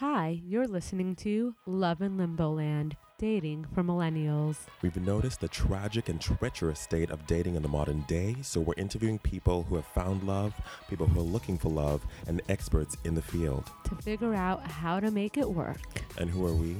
[0.00, 4.56] Hi, you're listening to Love in Limbo Land, dating for millennials.
[4.80, 8.72] We've noticed the tragic and treacherous state of dating in the modern day, so we're
[8.78, 10.54] interviewing people who have found love,
[10.88, 13.70] people who are looking for love, and experts in the field.
[13.84, 16.02] To figure out how to make it work.
[16.16, 16.76] And who are we?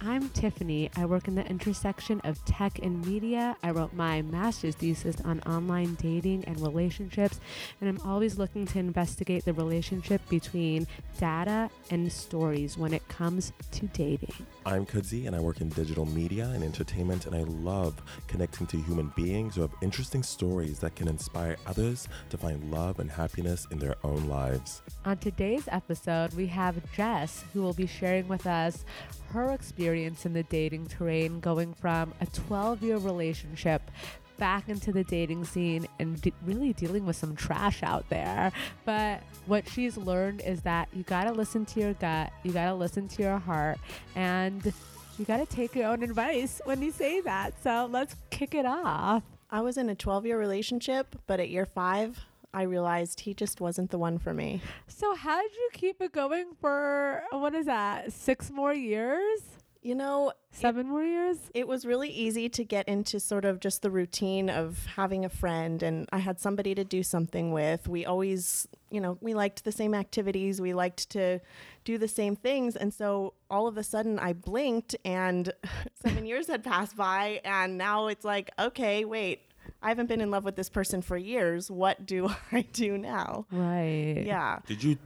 [0.00, 0.90] I'm Tiffany.
[0.96, 3.56] I work in the intersection of tech and media.
[3.62, 7.40] I wrote my master's thesis on online dating and relationships,
[7.80, 10.86] and I'm always looking to investigate the relationship between
[11.18, 14.32] data and stories when it comes to dating.
[14.64, 17.94] I'm Kudzi, and I work in digital media and entertainment, and I love
[18.28, 22.98] connecting to human beings who have interesting stories that can inspire others to find love
[22.98, 24.82] and happiness in their own lives.
[25.06, 28.84] On today's episode, we have Jess, who will be sharing with us
[29.30, 33.90] her experience in the dating terrain, going from a 12 year relationship
[34.36, 38.52] back into the dating scene and de- really dealing with some trash out there.
[38.84, 42.66] But what she's learned is that you got to listen to your gut, you got
[42.66, 43.78] to listen to your heart,
[44.14, 44.72] and
[45.20, 47.52] you got to take your own advice when you say that.
[47.62, 49.22] So let's kick it off.
[49.50, 52.18] I was in a 12 year relationship, but at year five,
[52.54, 54.62] I realized he just wasn't the one for me.
[54.88, 59.40] So, how did you keep it going for what is that, six more years?
[59.82, 61.38] You know, Seven more years?
[61.54, 65.30] it was really easy to get into sort of just the routine of having a
[65.30, 67.88] friend and I had somebody to do something with.
[67.88, 71.40] We always, you know, we liked the same activities, we liked to
[71.84, 72.76] do the same things.
[72.76, 75.50] And so all of a sudden I blinked and
[76.02, 77.40] seven years had passed by.
[77.44, 79.40] And now it's like, okay, wait,
[79.82, 81.70] I haven't been in love with this person for years.
[81.70, 83.46] What do I do now?
[83.50, 84.24] Right.
[84.26, 84.58] Yeah.
[84.66, 84.98] Did you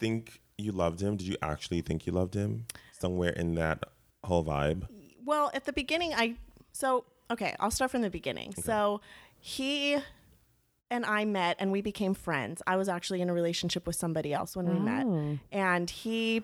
[0.00, 1.16] think you loved him?
[1.16, 2.66] Did you actually think you loved him?
[2.98, 3.84] Somewhere in that
[4.24, 4.86] whole vibe?
[5.24, 6.36] Well, at the beginning, I
[6.72, 7.54] so okay.
[7.60, 8.54] I'll start from the beginning.
[8.54, 9.00] So
[9.38, 9.98] he
[10.90, 12.62] and I met, and we became friends.
[12.66, 15.38] I was actually in a relationship with somebody else when we met, Oh.
[15.52, 16.42] and he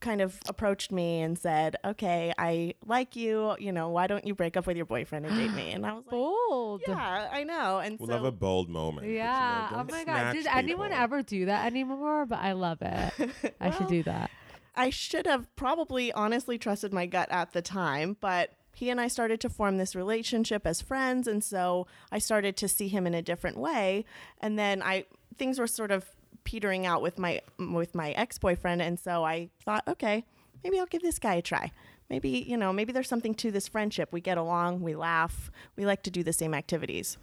[0.00, 3.56] kind of approached me and said, "Okay, I like you.
[3.58, 5.94] You know, why don't you break up with your boyfriend and date me?" And I
[5.94, 6.82] was like, Bold.
[6.86, 9.06] "Yeah, I know." And We so love a bold moment.
[9.06, 9.68] but, you know, Yeah.
[9.72, 10.04] oh my god.
[10.04, 11.02] snatch Did anyone people.
[11.02, 12.26] ever do that anymore?
[12.26, 13.54] But I love it.
[13.60, 14.30] I should do that.
[14.76, 19.08] I should have probably honestly trusted my gut at the time, but he and I
[19.08, 23.14] started to form this relationship as friends and so I started to see him in
[23.14, 24.04] a different way
[24.40, 25.06] and then I
[25.38, 26.04] things were sort of
[26.44, 30.24] petering out with my with my ex-boyfriend and so I thought, okay,
[30.62, 31.72] maybe I'll give this guy a try.
[32.10, 34.10] Maybe, you know, maybe there's something to this friendship.
[34.12, 37.16] We get along, we laugh, we like to do the same activities.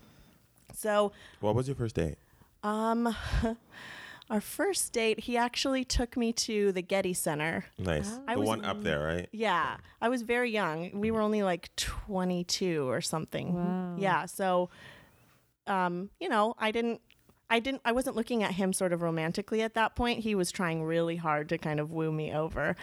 [0.74, 2.18] So, What was your first date?
[2.64, 3.16] um
[4.29, 7.66] our first date, he actually took me to the Getty Center.
[7.78, 8.09] Nice.
[8.11, 8.23] Oh.
[8.28, 9.29] I the was- one up there, right?
[9.31, 10.91] Yeah, I was very young.
[10.94, 13.53] We were only like 22 or something.
[13.53, 13.95] Wow.
[13.97, 14.69] Yeah, so
[15.67, 17.01] um, you know, I didn't
[17.50, 20.19] I didn't I wasn't looking at him sort of romantically at that point.
[20.19, 22.75] He was trying really hard to kind of woo me over.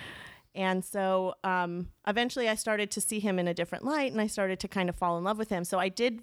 [0.54, 4.26] And so um, eventually I started to see him in a different light and I
[4.26, 5.64] started to kind of fall in love with him.
[5.64, 6.22] So I did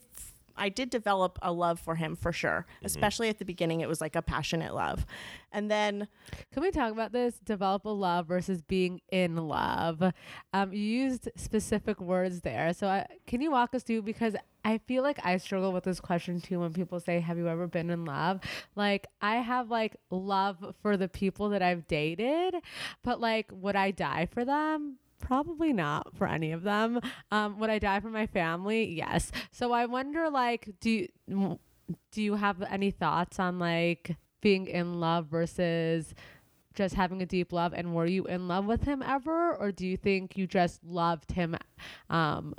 [0.57, 2.65] I did develop a love for him for sure.
[2.83, 5.05] Especially at the beginning it was like a passionate love.
[5.51, 6.07] And then
[6.51, 7.39] Can we talk about this?
[7.39, 10.01] Develop a love versus being in love.
[10.53, 12.73] Um, you used specific words there.
[12.73, 14.01] So I, can you walk us through?
[14.03, 14.35] Because
[14.65, 17.67] I feel like I struggle with this question too when people say, Have you ever
[17.67, 18.41] been in love?
[18.75, 22.55] Like, I have like love for the people that I've dated,
[23.03, 24.97] but like, would I die for them?
[25.19, 26.99] Probably not for any of them.
[27.31, 28.85] Um, would I die for my family?
[28.93, 29.31] Yes.
[29.51, 30.89] So I wonder, like, do
[31.27, 31.59] you,
[32.11, 36.13] do you have any thoughts on like being in love versus
[36.73, 39.87] just having a deep love and were you in love with him ever or do
[39.87, 41.55] you think you just loved him
[42.09, 42.53] um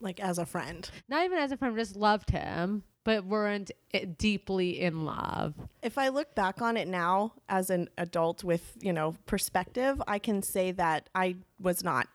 [0.00, 0.90] like as a friend.
[1.08, 3.70] not even as a friend just loved him but weren't
[4.18, 8.92] deeply in love if I look back on it now as an adult with, you
[8.92, 12.06] know, perspective, I can say that I was not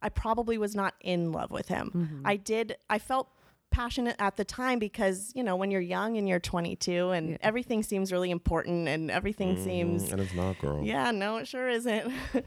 [0.00, 2.22] I probably was not in love with him.
[2.24, 3.26] I did I felt
[3.72, 7.36] passionate at the time because, you know, when you're young and you're 22 and Yeah.
[7.40, 10.84] everything seems really important and everything seems Mm, and it's not, girl.
[10.84, 12.12] yeah, no, it sure isn't.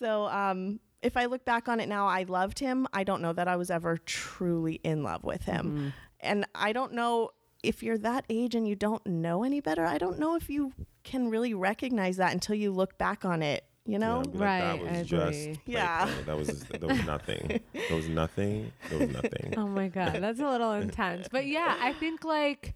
[0.00, 2.86] so, um, if I look back on it now, I loved him.
[2.92, 5.92] I don't know that I was ever truly in love with him.
[6.22, 7.30] And I don't know
[7.62, 10.72] if you're that age and you don't know any better, I don't know if you
[11.04, 14.18] can really recognize that until you look back on it, you know?
[14.18, 15.58] Yeah, be like, Right, that I was just agree.
[15.66, 16.06] Yeah.
[16.06, 16.24] playplay.
[16.26, 17.60] That was that was nothing.
[17.74, 18.72] There was nothing.
[18.88, 19.54] There was nothing.
[19.58, 22.74] oh my god that's a little intense but yeah i think like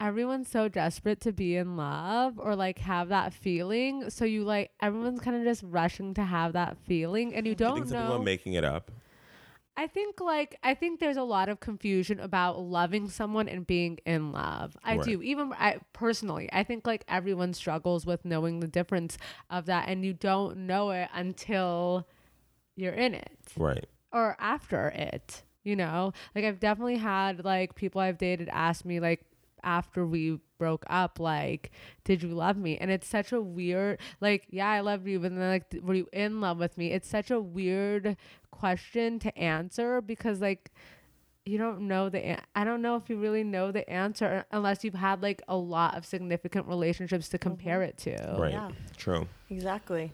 [0.00, 4.70] everyone's so desperate to be in love or like have that feeling so you like
[4.82, 7.90] everyone's kind of just rushing to have that feeling and you Do you don't think
[7.92, 8.90] know people are making it up?
[9.76, 13.98] I think like I think there's a lot of confusion about loving someone and being
[14.06, 14.76] in love.
[14.84, 15.04] I Right.
[15.04, 15.22] do.
[15.22, 19.18] Even I personally, I think like everyone struggles with knowing the difference
[19.50, 22.06] of that and you don't know it until
[22.76, 23.86] you're in it Right.
[24.12, 25.42] or after it.
[25.64, 26.12] You know?
[26.34, 29.24] Like I've definitely had like people I've dated ask me like
[29.64, 31.70] after we broke up like
[32.04, 35.34] did you love me and it's such a weird like yeah i loved you but
[35.34, 38.16] then like were you in love with me it's such a weird
[38.50, 40.70] question to answer because like
[41.44, 44.84] you don't know the an- i don't know if you really know the answer unless
[44.84, 47.88] you've had like a lot of significant relationships to compare mm-hmm.
[47.88, 48.52] it to Right.
[48.52, 48.70] Yeah.
[48.96, 49.28] True.
[49.50, 50.12] Exactly.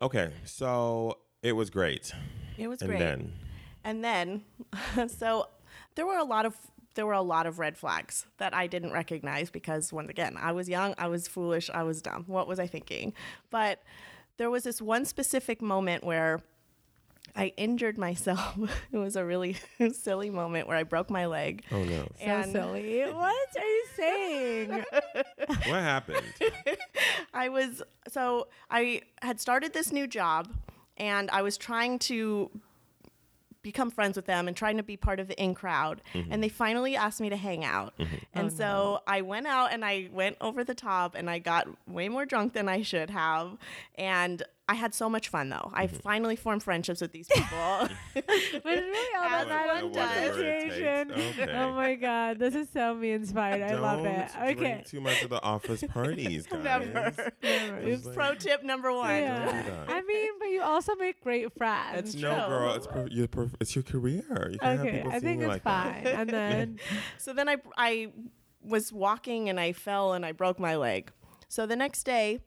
[0.00, 0.30] Okay.
[0.44, 2.12] So it was great.
[2.56, 2.98] It was and great.
[2.98, 3.32] then
[3.84, 4.42] And then,
[5.08, 5.48] so
[5.94, 6.54] there were a lot of
[6.98, 10.50] there were a lot of red flags that I didn't recognize because once again, I
[10.50, 12.24] was young, I was foolish, I was dumb.
[12.26, 13.12] What was I thinking?
[13.50, 13.84] But
[14.36, 16.40] there was this one specific moment where
[17.36, 18.58] I injured myself.
[18.92, 19.56] it was a really
[19.92, 21.62] silly moment where I broke my leg.
[21.70, 22.02] oh no.
[22.18, 24.84] so And- silly what are you saying
[25.46, 26.26] what happened?
[27.32, 30.48] I was so I had started this new job
[30.96, 32.50] and I was trying to
[33.68, 36.00] become friends with them and trying to be part of the in crowd.
[36.14, 36.32] Mm-hmm.
[36.32, 37.92] And they finally asked me to hang out.
[37.98, 38.14] Mm-hmm.
[38.14, 41.38] Oh, and Oh, so i went out and i went over the top and i
[41.38, 43.58] got way more drunk than i should have.
[43.96, 45.96] And i had so much fun though i mm-hmm.
[45.96, 47.48] finally formed friendships with these people
[48.14, 50.36] but it's really all As that matters one in does.
[50.36, 51.52] situation oh Okay.
[51.54, 55.00] oh my god this is so me inspired i love Don't it drink okay too
[55.00, 56.62] much of the office parties, guys.
[56.64, 57.32] Never.
[57.42, 57.76] Never.
[57.78, 59.44] It's like- pro tip number one Yeah.
[59.62, 59.88] do that.
[59.90, 61.98] I mean, but you also make great friends.
[61.98, 62.46] It's No, true.
[62.48, 64.22] girl, it's per- your per- it's your career.
[64.52, 66.04] You can't have Okay, people I seeing think you it's like that.
[66.04, 66.06] fine.
[66.06, 66.78] And then
[67.18, 68.12] So then I I
[68.62, 71.12] was walking and I fell and I broke my leg.
[71.48, 72.40] So the next day,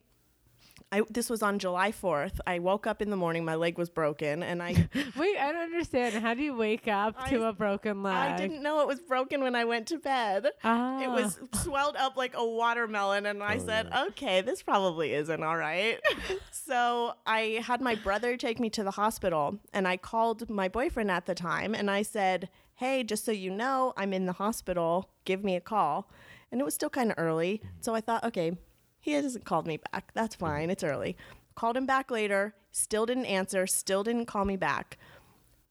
[0.94, 2.40] I this was on July 4th.
[2.46, 5.62] I woke up in the morning, my leg was broken and I wait, I don't
[5.62, 6.16] understand.
[6.16, 8.16] How do you wake up to a broken leg?
[8.16, 10.48] I didn't know it was broken when I went to bed.
[10.64, 11.02] Ah.
[11.02, 15.42] It was swelled up like a watermelon and I Oh, said, "Okay, this probably isn't
[15.44, 16.00] all right."
[16.52, 21.10] so, I had my brother take me to the hospital and I called my boyfriend
[21.10, 25.10] at the time and I said, "Hey, just so you know, I'm in the hospital.
[25.24, 26.10] Give me a call."
[26.52, 28.58] And it was still kind of early, so I thought, "Okay,
[29.02, 30.12] he hasn't called me back.
[30.14, 30.46] That's mm-hmm.
[30.46, 30.70] fine.
[30.70, 31.18] It's early."
[31.54, 34.98] Called him back later, still didn't answer, still didn't call me back.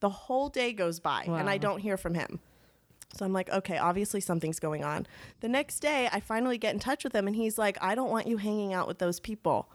[0.01, 2.41] The whole day goes by and I don't hear from him.
[3.15, 5.07] So I'm like, okay, obviously something's going on.
[5.41, 8.11] The next day, I finally get in touch with him, and he's like, I don't
[8.11, 9.69] want you hanging out with those people.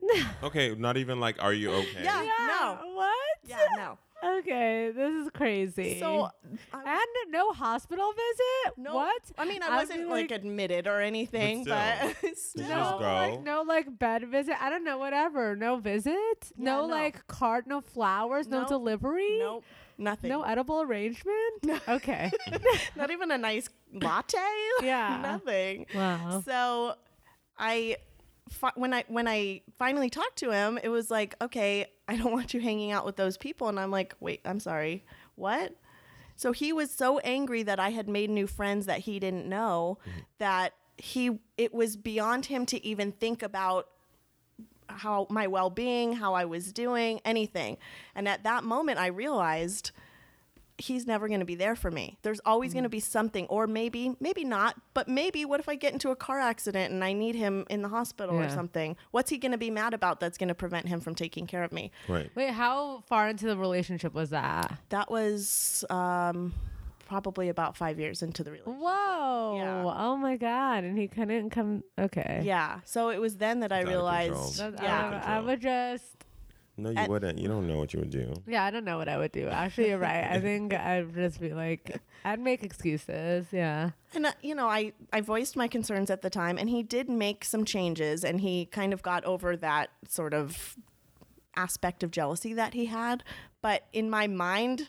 [0.42, 2.02] Okay, not even like, are you okay?
[2.02, 3.14] Yeah, Yeah, no, What?
[3.44, 3.98] yeah, no.
[4.24, 5.98] Okay, this is crazy.
[5.98, 6.28] So,
[6.72, 8.78] I, and no hospital visit?
[8.78, 9.22] no, What?
[9.36, 12.68] I mean, I I'd wasn't be like, admitted or anything, But but still.
[12.68, 14.54] no, like no like bed visit.
[14.60, 15.56] I don't know, whatever.
[15.56, 16.14] No visit?
[16.14, 16.86] Yeah, no, no.
[16.86, 18.68] like card, no flowers, no Nope.
[18.68, 19.38] delivery?
[19.40, 19.64] Nope,
[19.98, 20.28] nothing.
[20.30, 21.54] No edible arrangement?
[21.64, 21.78] No.
[21.88, 22.30] Okay.
[22.96, 24.38] Not even a nice latte.
[24.82, 25.18] Yeah.
[25.22, 25.86] nothing.
[25.94, 26.42] wow.
[26.44, 26.94] So,
[27.58, 27.96] I
[28.48, 32.32] fi- when I when I finally talked to him, it was like, okay, I don't
[32.38, 35.04] want you hanging out with those people, and I'm like, wait, I'm sorry,
[35.34, 35.74] what?
[36.36, 39.98] So he was so angry that I had made new friends that he didn't know
[40.00, 40.20] mm-hmm.
[40.38, 43.88] that he it was beyond him to even think about
[44.88, 47.78] how my well-being, how I was doing, anything.
[48.14, 49.90] And at that moment I realized
[50.78, 52.18] he's never going to be there for me.
[52.22, 52.74] There's always Mm.
[52.74, 56.10] going to be something or maybe maybe not, but maybe what if I get into
[56.10, 58.96] a car accident and I need him in the hospital or something?
[59.10, 61.62] What's he going to be mad about that's going to prevent him from taking care
[61.62, 61.92] of me?
[62.08, 62.30] Right.
[62.34, 64.78] Wait, how far into the relationship was that?
[64.88, 66.54] That was um
[67.06, 68.80] probably about 5 years into the relationship.
[68.80, 69.56] Whoa.
[69.58, 69.84] Yeah.
[69.98, 70.84] Oh my god.
[70.84, 72.40] And he couldn't come okay.
[72.42, 72.80] Yeah.
[72.86, 74.58] So it was then that I It's out of realized.
[74.58, 75.00] That- yeah.
[75.04, 76.21] I, would- I would just
[76.82, 77.38] No, you And- wouldn't.
[77.38, 78.34] You don't know what you would do.
[78.46, 79.48] yeah, I don't know what I would do.
[79.48, 80.24] Actually, you're right.
[80.30, 83.46] I think I'd just be like, I'd make excuses.
[83.52, 83.90] Yeah.
[84.14, 87.08] And uh, you know, I I voiced my concerns at the time, and he did
[87.08, 90.76] make some changes, and he kind of got over that sort of
[91.56, 93.22] aspect of jealousy that he had.
[93.60, 94.88] But in my mind,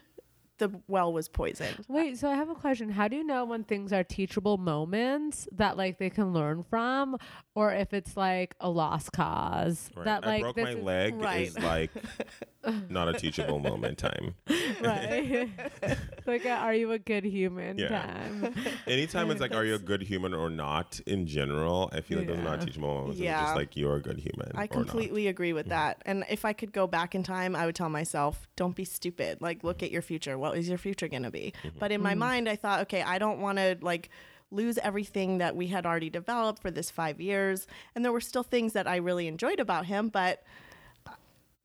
[0.60, 1.84] the well was poisoned.
[1.90, 2.90] Wait, so I have a question.
[2.90, 7.18] How do you know when things are teachable moments that like they can learn from,
[7.56, 10.06] or if it's like a lost cause Right.
[10.06, 11.48] that I like broke this my is- leg right.
[11.48, 11.92] is like
[12.90, 14.36] not a teachable moment time.
[14.82, 15.50] right?
[16.26, 17.78] like, a, are you a good human?
[17.78, 17.90] Yeah.
[17.90, 18.54] Time.
[18.88, 21.00] Anytime it's like, are you a good human or not?
[21.06, 22.66] In general, I feel like those are not Yeah.
[22.66, 23.18] teachable moments.
[23.18, 23.44] It's Yeah.
[23.44, 24.52] just like you're a good human.
[24.56, 25.56] I or completely agree Mm-hmm.
[25.58, 26.02] with that.
[26.06, 29.42] And if I could go back in time, I would tell myself, don't be stupid.
[29.42, 30.38] Like, look at your future.
[30.38, 31.54] What is your future going to be?
[31.64, 31.80] Mm-hmm.
[31.80, 34.10] But in my mind, I thought, okay, I don't want to like
[34.54, 37.68] lose everything that we had already developed for this five years.
[37.96, 40.44] And there were still things that I really enjoyed about him, but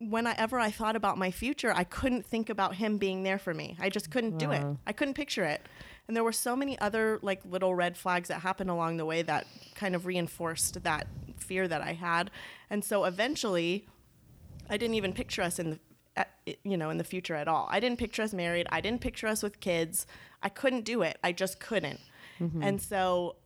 [0.00, 3.76] whenever I thought about my future, I couldn't think about him being there for me.
[3.80, 4.64] I just couldn't do it.
[4.86, 5.60] I couldn't picture it.
[6.06, 9.22] And there were so many other like little red flags that happened along the way
[9.22, 12.30] that kind of reinforced that fear that I had.
[12.70, 13.88] And so eventually
[14.70, 15.78] I didn't even picture us in the
[16.16, 16.30] at,
[16.64, 17.68] you know, in the future at all.
[17.70, 18.66] I didn't picture us married.
[18.70, 20.06] I didn't picture us with kids.
[20.42, 21.18] I couldn't do it.
[21.22, 22.00] I just couldn't.
[22.40, 22.62] Mm-hmm.
[22.62, 23.36] And so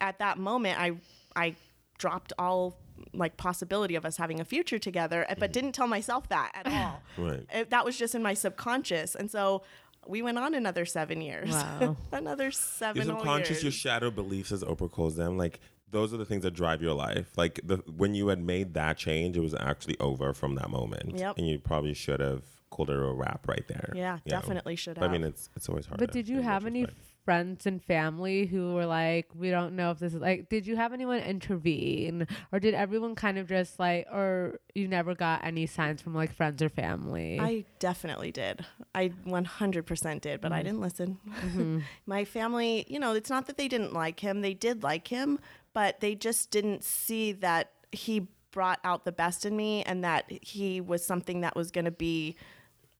[0.00, 0.92] at that moment I
[1.36, 1.56] I
[1.98, 2.76] dropped all
[3.12, 5.52] like possibility of us having a future together, eh, but mm-hmm.
[5.52, 7.02] didn't tell myself that at all.
[7.16, 7.46] Right.
[7.52, 9.14] It- that was just in my subconscious.
[9.14, 9.62] And so
[10.06, 11.50] we went on another seven years.
[11.50, 11.96] Wow.
[12.12, 16.16] another seven Your whole subconscious, your shadow beliefs, as Oprah calls them, like those are
[16.16, 17.36] the things that drive your life.
[17.36, 21.16] Like the when you had made that change, it was actually over from that moment.
[21.18, 21.38] Yep.
[21.38, 23.92] And you probably should have called it a wrap right there.
[23.94, 24.40] Yeah, you know?
[24.40, 25.98] definitely should But I mean, it's it's always hard.
[25.98, 27.09] But to- did you have any retrospect.
[27.24, 30.76] Friends and family who were like, we don't know if this is like, did you
[30.76, 32.26] have anyone intervene?
[32.52, 36.34] Or did everyone kind of just like, or you never got any signs from like
[36.34, 37.38] friends or family?
[37.40, 38.64] I definitely did.
[38.94, 40.64] I 100% did, but I mm.
[40.64, 41.18] didn't listen.
[41.28, 41.78] Mm-hmm.
[42.06, 44.40] My family, you know, it's not that they didn't like him.
[44.40, 45.38] They did like him,
[45.72, 50.24] but they just didn't see that he brought out the best in me and that
[50.42, 52.36] he was something that was going to be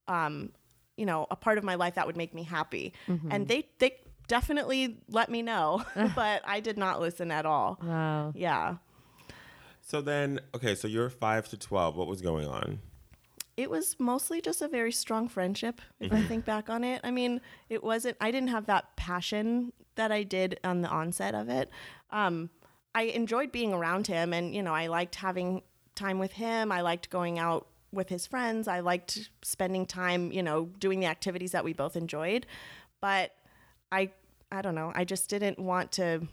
[0.07, 0.50] um,
[0.97, 2.93] you know, a part of my life that would make me happy.
[3.09, 3.33] Mm-hmm.
[3.33, 3.95] And they they
[4.31, 5.85] definitely let me know,
[6.15, 7.79] but I did not listen at all.
[7.83, 8.33] wow.
[8.35, 8.77] Yeah.
[9.83, 11.97] So then, okay, so you're five to twelve.
[11.97, 12.79] What was going on?
[13.57, 17.11] it was mostly just a very strong friendship if i think back on it i
[17.11, 21.49] mean it wasn't i didn't have that passion that i did on the onset of
[21.51, 21.69] it
[22.11, 22.49] um,
[22.95, 25.61] i enjoyed being around him and you know i liked having
[25.95, 30.43] time with him i liked going out with his friends i liked spending time you
[30.43, 32.47] know doing the activities that we both enjoyed
[33.01, 33.35] but
[33.93, 34.11] i
[34.52, 36.26] i don't know i just didn't want to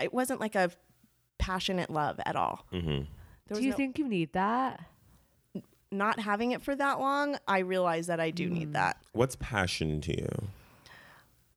[0.00, 0.70] it wasn't like a
[1.38, 3.04] passionate love at all Mm-hmm.
[3.54, 4.80] Do you no- think you need that?
[5.92, 8.52] not having it for that long, I realize that I do Mm.
[8.52, 8.96] need that.
[9.12, 10.48] What's passion to you?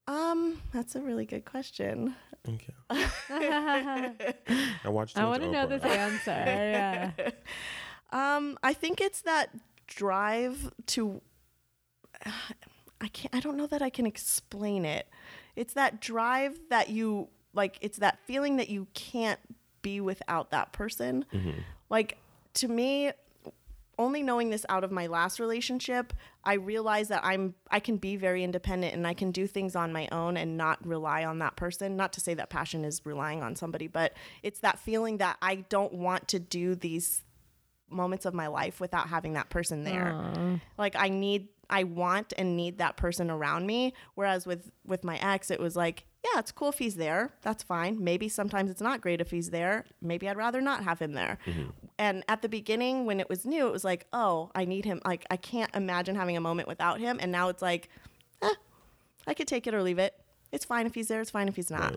[0.07, 2.15] Um, that's a really good question.
[2.47, 2.73] Okay.
[2.89, 4.13] I
[4.85, 5.17] watched.
[5.17, 5.81] I want to know Oprah.
[5.81, 6.31] this answer.
[6.31, 7.11] Yeah.
[8.11, 9.49] Um, I think it's that
[9.85, 11.21] drive to
[12.25, 15.07] I can't I don't know that I can explain it.
[15.59, 19.39] It's that drive that you like it's that feeling that you can't
[19.81, 21.25] be without that person.
[21.33, 21.59] Mm-hmm.
[21.89, 22.17] Like
[22.55, 23.11] to me
[23.97, 26.13] only knowing this out of my last relationship,
[26.45, 29.91] I realized that I'm I can be very independent and I can do things on
[29.91, 31.97] my own and not rely on that person.
[31.97, 35.55] Not to say that passion is relying on somebody, but it's that feeling that I
[35.55, 37.23] don't want to do these
[37.89, 40.59] moments of my life without having that person there.
[40.77, 45.17] Like I need I want and need that person around me whereas with with my
[45.17, 47.33] ex it was like yeah, it's cool if he's there.
[47.43, 48.03] That's fine.
[48.03, 49.85] Maybe sometimes it's not great if he's there.
[50.01, 51.37] Maybe I'd rather not have him there.
[51.97, 55.01] And at the beginning when it was new, it was like, "Oh, I need him.
[55.05, 57.89] Like I can't imagine having a moment without him." And now it's like,
[58.41, 58.53] "Eh,
[59.27, 60.13] I could take it or leave it.
[60.51, 61.21] It's fine if he's there.
[61.21, 61.95] It's fine if he's not."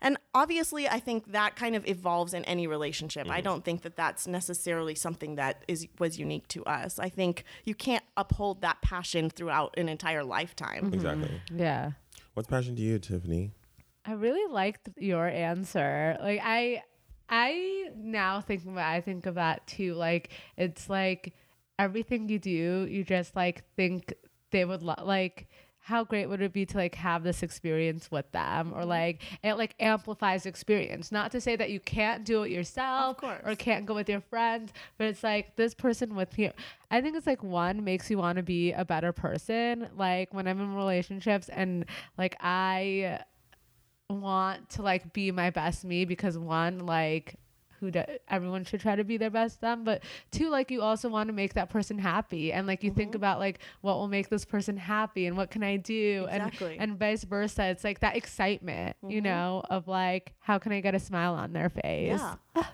[0.00, 3.28] And obviously, I think that kind of evolves in any relationship.
[3.28, 3.44] I mm-hmm.
[3.44, 6.98] don't think that that's necessarily something that is was unique to us.
[6.98, 10.84] I think you can't uphold that passion throughout an entire lifetime.
[10.84, 10.94] Mm-hmm.
[10.94, 11.28] Exactly.
[11.28, 11.58] Mm-hmm.
[11.58, 11.90] yeah.
[12.34, 13.50] What's passion to you, Tiffany?
[14.04, 16.16] I really liked your answer.
[16.20, 16.82] Like I
[17.28, 19.94] I now think about I think of that too.
[19.94, 21.34] Like it's like
[21.78, 24.14] everything you do, you just like think
[24.50, 25.47] they would lo- like
[25.88, 28.90] how great would it be to like have this experience with them or mm-hmm.
[28.90, 31.10] like it like amplifies experience.
[31.10, 34.70] Not to say that you can't do it yourself or can't go with your friends
[34.98, 36.50] but it's like this person with you
[36.90, 39.88] i think it's like one makes you want to be a better person.
[39.96, 41.86] Like when i'm in relationships and
[42.18, 43.20] like i
[44.10, 47.36] want to like be my best me because one like
[47.80, 51.08] who do, everyone should try to be their best them but two like you also
[51.08, 53.16] want to make that person happy and like you think mm-hmm.
[53.16, 56.72] about like what will make this person happy and what can i do Exactly.
[56.78, 59.24] and and vice versa it's like that excitement you mm-hmm.
[59.24, 62.34] know of like how can i get a smile on their face Yeah.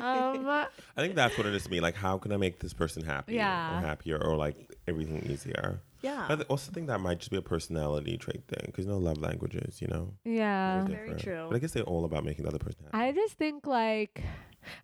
[0.00, 0.46] um
[0.96, 1.80] I think that's what it is to me.
[1.80, 3.76] Like, how can I make this person happy Yeah.
[3.78, 5.80] or happier or like everything easier?
[6.02, 6.26] Yeah.
[6.28, 8.98] But I also think that might just be a personality trait thing because you no
[8.98, 10.12] love languages, you know.
[10.24, 11.46] yeah They're Very true.
[11.48, 12.96] But I guess they're all about making the other person happy.
[12.96, 14.22] I just think like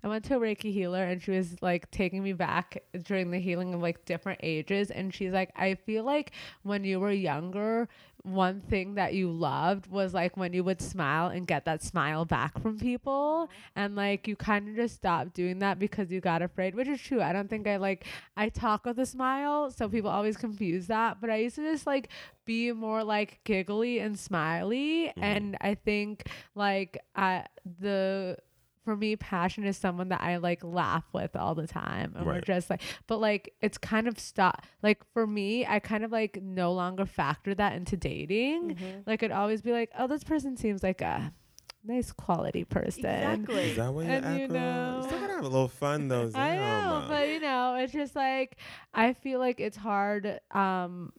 [0.05, 3.39] I went to a Reiki healer and she was like taking me back during the
[3.39, 7.89] healing of like different ages and she's like I feel like when you were younger
[8.25, 12.25] one thing that you loved was like when you would smile and get that smile
[12.25, 13.49] back from people.
[13.49, 13.81] Mm-hmm.
[13.81, 17.01] And like you kind of just stopped doing that because you got afraid which is
[17.01, 17.21] true.
[17.21, 21.21] I don't think I like I talk with a smile so people always confuse that.
[21.21, 22.09] But I used to just like
[22.45, 25.07] be more like giggly and smiley.
[25.09, 25.25] Mm-hmm.
[25.25, 27.47] And I think like I
[27.81, 28.37] the
[28.85, 32.15] for me, passion is someone that I like laugh with all the time.
[32.17, 34.65] And we're just like, but like, it's kind of stop.
[34.83, 38.75] Like, for me, I kind of like no longer factor that into dating.
[38.77, 39.01] Mm-hmm.
[39.07, 41.33] Like, it'd always be like, oh, this person seems like a
[41.85, 43.07] nice quality person.
[43.07, 43.71] Exactly.
[43.71, 44.57] Is that what you're And at, you girl?
[44.61, 46.23] know- You still gotta have a little fun though.
[46.35, 46.57] I Zam.
[46.57, 48.57] know, but you know, it's just like
[48.95, 51.13] I feel like it's hard um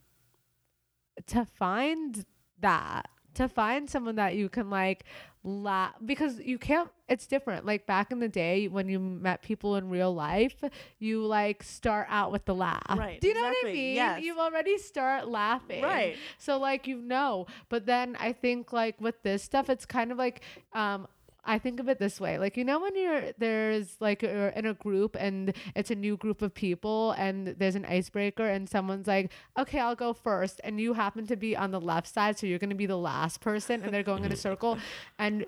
[1.28, 2.26] to find
[2.60, 5.04] that to find someone that you can like
[5.44, 7.66] laugh because you can't it's different.
[7.66, 10.56] Like back in the day when you met people in real life
[11.00, 12.98] you like start out with the laugh.
[12.98, 13.96] Right, do you know what i mean?
[13.96, 14.24] Yes.
[14.24, 15.84] you already start laughing.
[15.84, 16.16] Right.
[16.38, 17.48] so like you know.
[17.70, 20.42] But then i think like with this stuff it's kind of like
[20.74, 21.08] um
[21.46, 22.38] I think of it this way.
[22.38, 26.16] Like, you know, when you're there's like you're in a group and it's a new
[26.16, 30.62] group of people and there's an icebreaker and someone's like, okay, I'll go first.
[30.64, 32.38] And you happen to be on the left side.
[32.40, 34.78] So you're going to be the last person and they're going in a circle.
[35.20, 35.46] And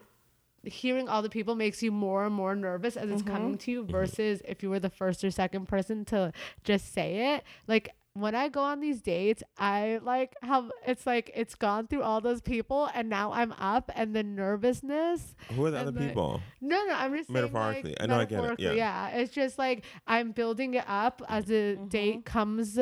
[0.64, 3.58] hearing all the people makes you more and more nervous as it's coming mm-hmm.
[3.58, 3.92] to you mm-hmm.
[3.92, 6.34] versus if you were the first or second person to
[6.64, 7.44] just say it.
[7.68, 12.02] Like, when I go on these dates, I like have it's like it's gone through
[12.04, 16.00] all those people and now I'm up and the nervousness Who are the other the-
[16.08, 16.42] people?
[16.62, 17.90] no, no, I'm just saying, Metaphorically.
[17.92, 19.08] Like, I know, I get it, metaphorically, yeah.
[19.10, 21.88] It's just like I'm building it up as the Mm-hmm.
[21.88, 22.80] date comes.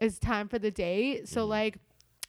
[0.00, 1.28] It's time for the date.
[1.28, 1.50] So Mm-hmm.
[1.50, 1.78] like.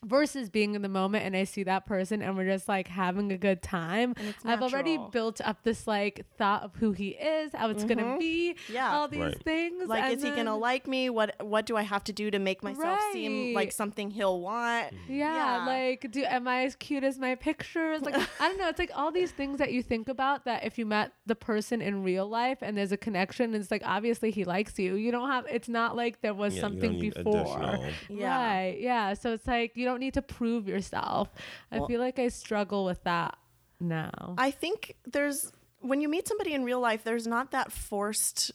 [0.07, 3.31] Versus being in the moment and I see that person and we're just like having
[3.31, 4.13] a good time.
[4.45, 8.53] I've already built up this like thought of who he is, how it's gonna be,
[8.53, 8.73] Mm-hmm.
[8.73, 8.93] Yeah.
[8.95, 9.43] all these Right.
[9.43, 9.87] things.
[9.87, 11.09] Like, and is he gonna like me?
[11.09, 14.93] What What do I have to do to make myself seem like something he'll want?
[15.09, 15.65] Yeah, Yeah.
[15.65, 18.01] like do am I as cute as my pictures?
[18.01, 20.77] Like I don't know, it's like all these things that you think about that if
[20.77, 24.45] you met the person in real life and there's a connection, it's like obviously he
[24.45, 24.95] likes you.
[24.95, 27.41] You don't have it's not like there was Yeah, something before.
[27.41, 28.37] additional- Yeah.
[28.37, 28.77] Right.
[28.79, 29.13] Yeah.
[29.13, 31.29] So it's like you don't need to prove yourself.
[31.71, 33.37] I Well- feel like I struggle with that
[33.79, 34.35] now.
[34.37, 38.51] I think there's when you meet somebody in real life, there's not that forced,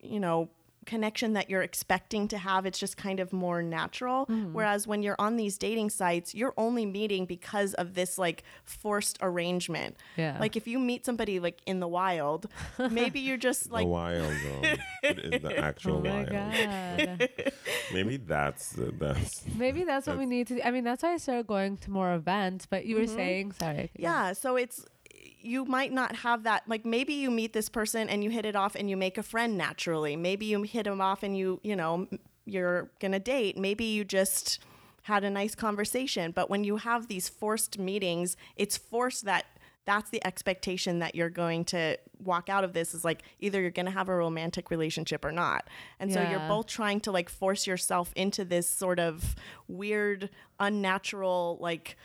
[0.00, 0.48] you know,
[0.86, 2.66] connection that you're expecting to have.
[2.66, 4.26] It's just kind of more natural.
[4.26, 4.52] Mm-hmm.
[4.52, 9.18] Whereas when you're on these dating sites, you're only meeting because of this like forced
[9.20, 9.96] arrangement.
[10.16, 10.36] Yeah.
[10.40, 12.48] Like if you meet somebody like in the wild,
[12.90, 14.74] maybe you're just the like wild though.
[15.02, 16.30] it is the actual oh my wild.
[16.30, 17.28] god.
[17.92, 20.60] Maybe that's the that's Maybe that's what we need to do.
[20.64, 23.90] I mean, that's why I started going to more events, but you were saying sorry.
[23.96, 24.84] Yeah, so it's
[25.44, 28.56] you might not have that like maybe you meet this person and you hit it
[28.56, 30.16] off and you make a friend naturally.
[30.16, 32.06] Maybe you hit him off and you, you know,
[32.44, 33.58] you're going to date.
[33.58, 34.60] Maybe you just
[35.02, 39.46] had a nice conversation, but when you have these forced meetings, it's forced that
[39.84, 43.70] that's the expectation that you're going to walk out of this is like either you're
[43.70, 45.66] going to have a romantic relationship or not.
[45.98, 49.34] And so you're both trying to like force yourself into this sort of
[49.66, 51.96] weird unnatural like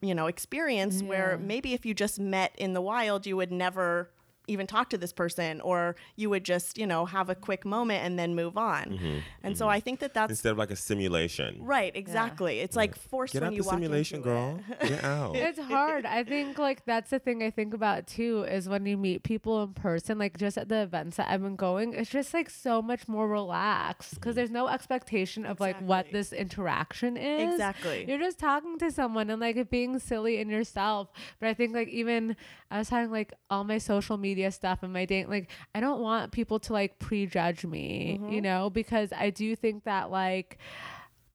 [0.00, 4.10] you know experience where maybe if you just met in the wild you would never
[4.48, 8.04] even talk to this person or you would just you know have a quick moment
[8.04, 9.72] and then move on mm-hmm, and so mm-hmm.
[9.72, 11.56] i think that that's instead of like a simulation.
[11.60, 14.60] right exactly it's like forced Get when out you the walk simulation, into girl.
[14.80, 14.80] it.
[14.88, 15.36] Get out.
[15.36, 16.06] It's hard.
[16.06, 19.62] I think like that's the thing I think about too is when you meet people
[19.62, 22.82] in person, like just at the events that I've been going, it's just like so
[22.82, 24.36] much more relaxed because mm-hmm.
[24.36, 27.52] there's no expectation of like what this interaction is.
[27.52, 28.04] Exactly.
[28.08, 31.10] You're just talking to someone and like being silly in yourself.
[31.40, 32.36] But I think like even
[32.70, 36.00] I was having like all my social media stuff and my date, like I don't
[36.00, 38.38] want people to like prejudge me, you mm-hmm.
[38.40, 40.58] know, because I do think that like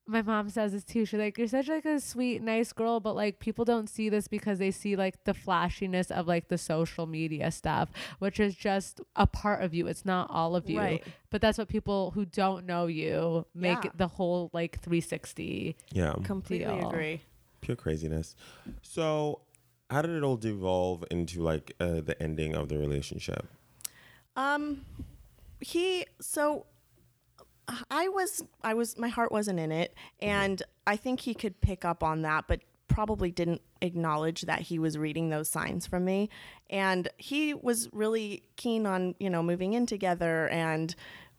[0.06, 1.04] my mom says this too.
[1.06, 4.28] She's like, "You're such like a sweet, nice girl, but like people don't see this
[4.28, 9.00] because they see like the flashiness of like the social media stuff, which is just
[9.16, 9.86] a part of you.
[9.86, 10.78] It's not all of you.
[10.78, 11.04] Right.
[11.30, 13.90] But that's what people who don't know you make Yeah.
[13.96, 15.76] the whole like 360.
[15.92, 16.14] Yeah.
[16.22, 16.90] completely Deal.
[16.90, 17.22] agree
[17.62, 18.36] Pure craziness.
[18.82, 19.40] So,
[19.90, 23.46] how did it all devolve into like uh, the ending of the relationship?
[24.36, 24.84] Um,
[25.60, 26.66] he so
[27.90, 31.84] I was I was my heart wasn't in it, and I think he could pick
[31.84, 36.28] up on that, but probably didn't acknowledge that he was reading those signs from me,
[36.70, 40.94] and he was really keen on you know moving in together and.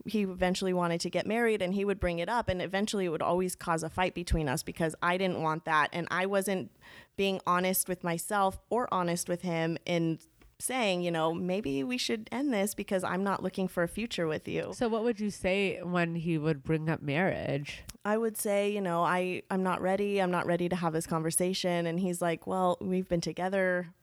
[0.05, 3.09] He eventually wanted to get married and he would bring it up, and eventually it
[3.09, 5.89] would always cause a fight between us because I didn't want that.
[5.91, 6.71] And I wasn't
[7.17, 10.19] being honest with myself or honest with him in
[10.59, 14.27] saying, you know, maybe we should end this because I'm not looking for a future
[14.27, 14.71] with you.
[14.73, 17.83] So what would you say when he would bring up marriage?
[18.03, 20.21] I would say, you know, I I'm not ready.
[20.21, 23.93] I'm not ready to have this conversation and he's like, "Well, we've been together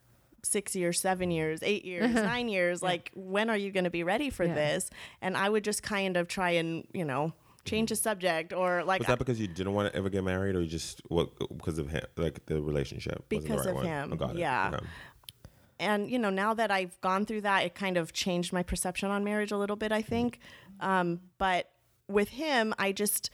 [0.44, 2.83] 6 years, 7 years, 8 years, 9 years.
[2.83, 4.55] Like, when are you going to be ready for Yeah.
[4.55, 7.33] this?" And I would just kind of try and, you know,
[7.64, 10.57] change the subject or like Was that because you didn't want to ever get married,
[10.57, 13.24] or you just what because of him, like the relationship?
[13.31, 13.87] wasn't the Because right of one?
[13.87, 14.38] him, I got it.
[14.38, 14.70] yeah.
[14.74, 14.87] Okay.
[15.78, 19.11] and you know, now that I've gone through that, it kind of changed my perception
[19.11, 20.38] on marriage a little bit, I think.
[20.81, 21.70] Um, but
[22.09, 23.31] with him, I just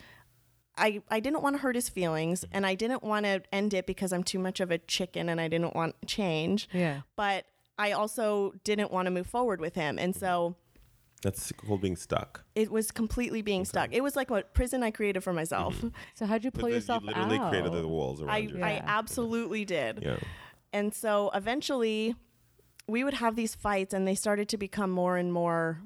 [0.78, 2.56] I, I didn't want to hurt his feelings mm-hmm.
[2.56, 5.40] and I didn't want to end it because I'm too much of a chicken and
[5.40, 6.68] I didn't want change.
[6.72, 7.02] Yeah.
[7.16, 7.46] But
[7.78, 9.98] I also didn't want to move forward with him.
[9.98, 10.20] And mm-hmm.
[10.20, 10.56] so
[11.22, 12.44] That's called being stuck.
[12.54, 13.92] it was completely being stuck.
[13.92, 15.36] It was like what prison I created for mm-hmm.
[15.36, 15.84] myself.
[16.14, 17.50] So how'd you pull Because yourself you literally out?
[17.50, 18.62] created the walls around I, you.
[18.62, 20.02] I absolutely did.
[20.02, 20.16] yeah.
[20.72, 22.14] And so eventually
[22.86, 25.80] we would have these fights and they started to become more and more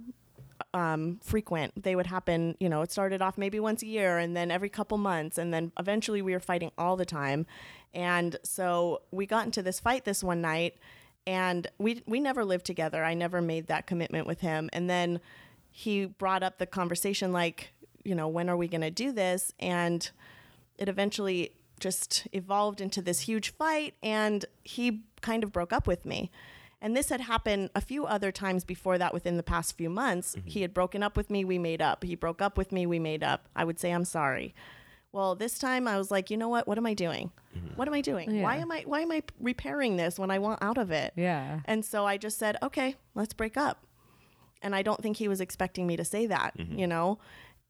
[0.75, 1.83] um, frequent.
[1.83, 4.68] They would happen, you know, it started off maybe once a year and then every
[4.68, 5.38] couple months.
[5.38, 7.46] And then eventually we were fighting all the time.
[7.94, 10.77] And so we got into this fight this one night
[11.27, 13.05] and we, we never lived together.
[13.05, 14.70] I never made that commitment with him.
[14.72, 15.20] And then
[15.70, 17.72] he brought up the conversation like,
[18.05, 19.53] you know, when are we going to do this?
[19.61, 20.11] And
[20.79, 26.07] it eventually just evolved into this huge fight and he kind of broke up with
[26.07, 26.31] me
[26.82, 30.34] and this had happened a few other times before that within the past few months.
[30.34, 30.48] Mm-hmm.
[30.48, 32.02] He had broken up with me we made up.
[32.02, 33.48] He broke up with me we made up.
[33.56, 34.54] I would say i'm sorry.
[35.12, 36.66] Well this time i was like you know what?
[36.66, 37.30] What am i doing?
[37.56, 37.76] Mm-hmm.
[37.76, 38.42] What am i doing?
[38.42, 41.12] Why am i why am i repairing this when i want out of it?
[41.16, 41.60] Yeah.
[41.66, 43.86] and so I just said, okay, let's break up.
[44.60, 46.78] And I don't think he was expecting me to say that, mm-hmm.
[46.78, 47.18] you know?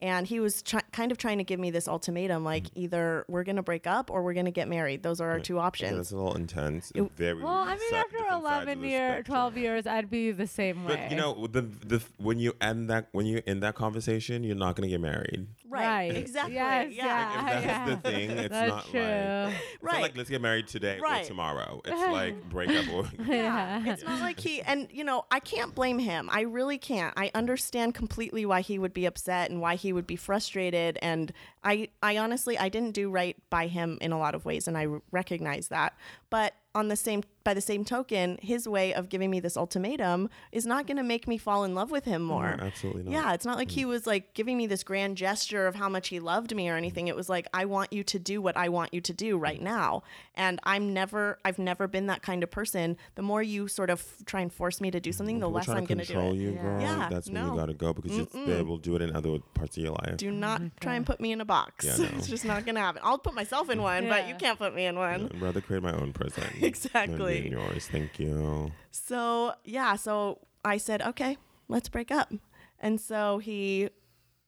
[0.02, 2.80] And he was try- kind of trying to give me this ultimatum like, mm-hmm.
[2.80, 5.04] either we're going to break up or we're going to get married.
[5.04, 5.96] Those are our two Yeah, options.
[5.96, 6.90] that's a little intense.
[6.94, 7.40] It- very.
[7.40, 10.48] Well, I mean, after different sides of 11 the year, 12 years, I'd be the
[10.48, 10.96] same way.
[10.96, 14.56] But you know, the the when you end that when you end that conversation, you're
[14.56, 15.46] not gonna get married.
[15.72, 16.16] Right.
[16.16, 16.54] Exactly.
[16.54, 17.04] Yes, yeah.
[17.06, 17.42] yeah.
[17.42, 17.94] Like, if that's yeah.
[17.94, 19.00] the thing, it's That's not true.
[19.00, 20.02] like it's not Right.
[20.02, 21.24] like let's get married today Right.
[21.24, 21.80] or tomorrow.
[21.92, 23.82] It's like break up or Yeah.
[23.86, 26.28] It's not like he, and you know, I can't blame him.
[26.32, 27.12] I really can't.
[27.16, 30.98] I understand completely why he would be upset and why he would be frustrated.
[31.02, 31.32] And
[31.64, 34.76] I, I honestly, I didn't do right by him in a lot of ways, and
[34.76, 35.96] I r- recognize that.
[36.30, 40.30] But on the same, by the same token, his way of giving me this ultimatum
[40.52, 42.56] is not going to make me fall in love with him more.
[42.56, 43.12] No, absolutely not.
[43.12, 43.88] Yeah, it's not like he mm.
[43.88, 47.08] was like giving me this grand gesture of how much he loved me or anything.
[47.08, 49.60] It was like I want you to do what I want you to do right
[49.60, 49.64] mm.
[49.64, 50.02] now.
[50.34, 52.96] And I'm never I've never been that kind of person.
[53.14, 55.68] The more you sort of try and force me to do mm, something, the less
[55.68, 56.38] I'm to going to do control it.
[56.38, 56.62] you, Yeah.
[56.62, 56.80] girl.
[56.80, 59.02] Yeah, that's when you gotta go because just they will be able to do it
[59.02, 60.16] in other parts of your life.
[60.16, 60.78] Do not mm-hmm.
[60.80, 61.84] try and put me in a box.
[61.84, 62.08] Yeah, no.
[62.16, 63.02] it's just not going to happen.
[63.04, 65.30] I'll put myself in one, but you can't put me in one.
[65.34, 66.44] I'd rather create my own prison.
[66.66, 67.40] Exactly.
[67.40, 67.88] being yours.
[67.88, 68.72] Thank you.
[68.90, 71.36] So, yeah, so I said, okay,
[71.68, 72.32] let's break up.
[72.78, 73.90] And so he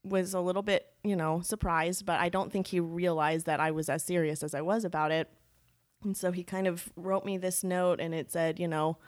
[0.05, 3.71] was a little bit, you know, surprised, but I don't think he realized that I
[3.71, 5.29] was as serious as I was about it.
[6.03, 8.99] And so he kind of wrote me this note and it said, you know,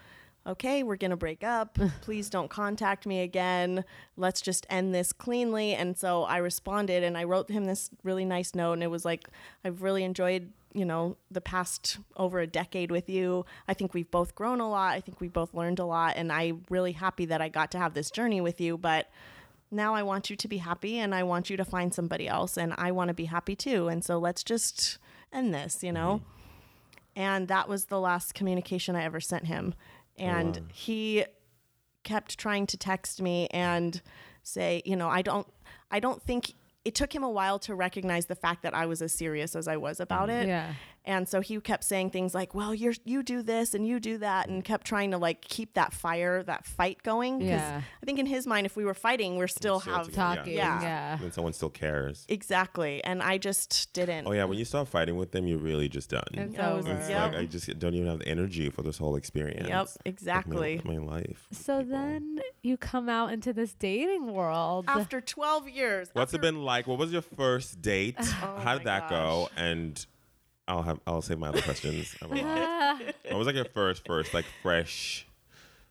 [0.47, 1.79] okay, we're going to break up.
[2.01, 3.85] Please don't contact me again.
[4.17, 5.75] Let's just end this cleanly.
[5.75, 8.75] And so I responded and I wrote him this really nice note.
[8.75, 9.29] And it was like,
[9.65, 13.45] I've really enjoyed, you know, the past over a decade with you.
[13.67, 14.95] I think we've both grown a lot.
[14.95, 16.15] I think we both learned a lot.
[16.17, 18.79] And I'm really happy that I got to have this journey with you.
[18.79, 19.11] But
[19.71, 22.57] now I want you to be happy and I want you to find somebody else.
[22.57, 23.89] And I want to be happy too.
[23.89, 24.99] And so let's just
[25.33, 26.23] end this, you know?
[27.17, 29.75] And that was the last communication I ever sent him.
[30.19, 30.63] Oh, and wow.
[30.73, 31.25] he
[32.05, 34.01] kept trying to text me and
[34.43, 35.47] say, you know, I don't
[35.91, 39.03] I don't think it took him a while to recognize the fact that I was
[39.03, 40.43] as serious as I was about mm.
[40.43, 40.49] it.
[40.49, 40.75] Yeah.
[41.07, 44.19] And so he kept saying things like, "Well, you're you do this and you do
[44.19, 47.39] that," and kept trying to like keep that fire, that fight going.
[47.41, 47.81] 'Cause Yeah.
[48.03, 50.55] I think in his mind, if we were fighting, we're still Still have Talking.
[50.55, 50.83] Yeah.
[50.83, 51.19] Yeah.
[51.21, 52.25] When someone still cares.
[52.29, 53.03] exactly.
[53.05, 54.27] And I just didn't.
[54.27, 56.25] Oh yeah, when you stop fighting with them, you're really just done.
[56.33, 56.97] It's I was- over.
[56.97, 57.33] It's Yep.
[57.33, 59.69] like I just don't even have the energy for this whole experience.
[59.69, 60.81] Yep, of my- exactly.
[60.85, 61.47] My, life.
[61.53, 61.97] So people.
[61.99, 64.87] then you come out into this dating world.
[64.89, 66.09] After 12 years.
[66.15, 66.87] What's after- it been like?
[66.87, 68.17] What was your first date?
[68.43, 69.49] Oh How did my that go?
[69.57, 70.05] And
[70.69, 72.15] I'll have I'll save my other questions.
[72.23, 73.15] I have a lot.
[73.31, 75.27] what was like your first first like fresh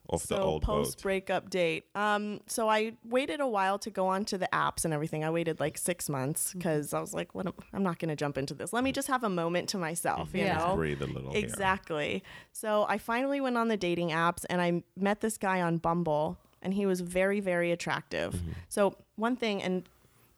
[0.08, 1.02] off the so old post boat?
[1.02, 1.86] breakup date.
[1.96, 5.24] Um, so I waited a while to go onto the apps and everything.
[5.24, 6.60] I waited like six months Mm-hmm.
[6.60, 7.48] because I was like, "What?
[7.48, 8.72] am- I'm not going to jump into this.
[8.72, 10.58] Let me just have a moment to myself." You Yeah.
[10.60, 11.32] know, Breathe a little.
[11.32, 11.40] here.
[11.44, 12.24] exactly.
[12.52, 16.38] So I finally went on the dating apps and I met this guy on Bumble,
[16.62, 18.34] and he was very, very attractive.
[18.36, 18.52] Mm-hmm.
[18.70, 19.90] So one thing, and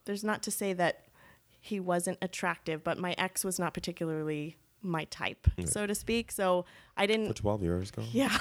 [0.06, 1.02] there's not to say that
[1.68, 6.32] he wasn't attractive, but my ex was not particularly my type, so to speak.
[6.32, 7.34] So I didn't.
[7.36, 8.04] twelve years ago.
[8.12, 8.38] Yeah.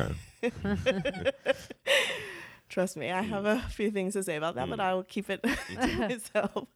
[0.00, 0.52] Okay.
[2.68, 3.28] Trust me, I mm.
[3.28, 4.82] have a few things to say about that, but mm.
[4.82, 6.66] I will keep it to myself.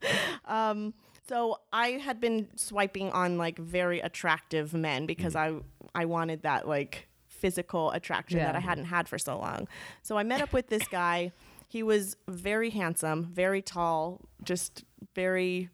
[0.44, 0.94] Um,
[1.29, 5.62] so I had been swiping on like very attractive men because mm.
[5.94, 9.68] I I wanted that like physical attraction that I hadn't had for so long.
[10.03, 11.33] So I met up with this guy.
[11.68, 15.68] He was very handsome, very tall, just very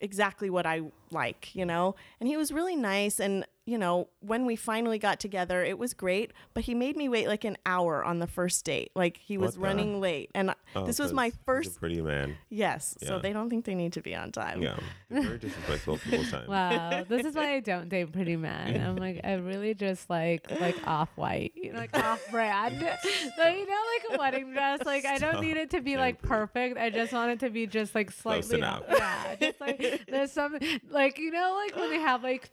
[0.00, 1.94] exactly what I like, you know?
[2.20, 5.94] And he was really nice and you know, when we finally got together, it was
[5.94, 8.90] great, but he made me wait like an hour on the first date.
[8.96, 10.30] Like he was What the- running late.
[10.34, 12.36] And Oh, this was my he's a first, pretty man.
[12.48, 12.96] yes.
[13.02, 14.60] So they don't think they need to be on time.
[14.62, 14.76] Yeah,
[15.08, 16.48] They're very disrespectful of people's time.
[16.48, 18.80] Wow, this is why I don't date pretty men.
[18.80, 22.78] I'm like, I really just like like off white, you know, like off brand.
[22.80, 24.80] so you know, like a wedding dress.
[24.84, 26.76] Like I don't need it to be like perfect.
[26.78, 28.40] I just want it to be just like slightly.
[28.42, 28.82] Close enough.
[28.88, 30.58] Yeah, just like there's some
[30.90, 32.50] like you know, like when they have like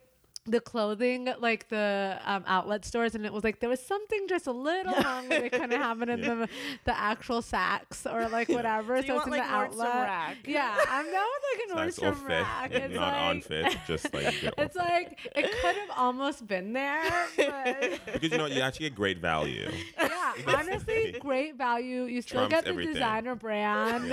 [0.47, 4.47] the clothing, like the um, outlet stores, and it was like there was something just
[4.47, 6.47] a little wrong kind of happened in the
[6.85, 9.01] the actual sacks or like whatever.
[9.01, 9.93] So So, you it's want in like the outlet.
[9.93, 10.37] rack.
[10.45, 12.71] Yeah, I'm down with like a Size Nordstrom rack.
[12.71, 17.27] It's not on like, fit, just like it's like it could have almost been there,
[17.35, 19.69] but because you know you actually get great value.
[19.97, 22.03] yeah, honestly, great value.
[22.03, 22.93] You still Trumps get the everything.
[22.93, 24.09] designer brand.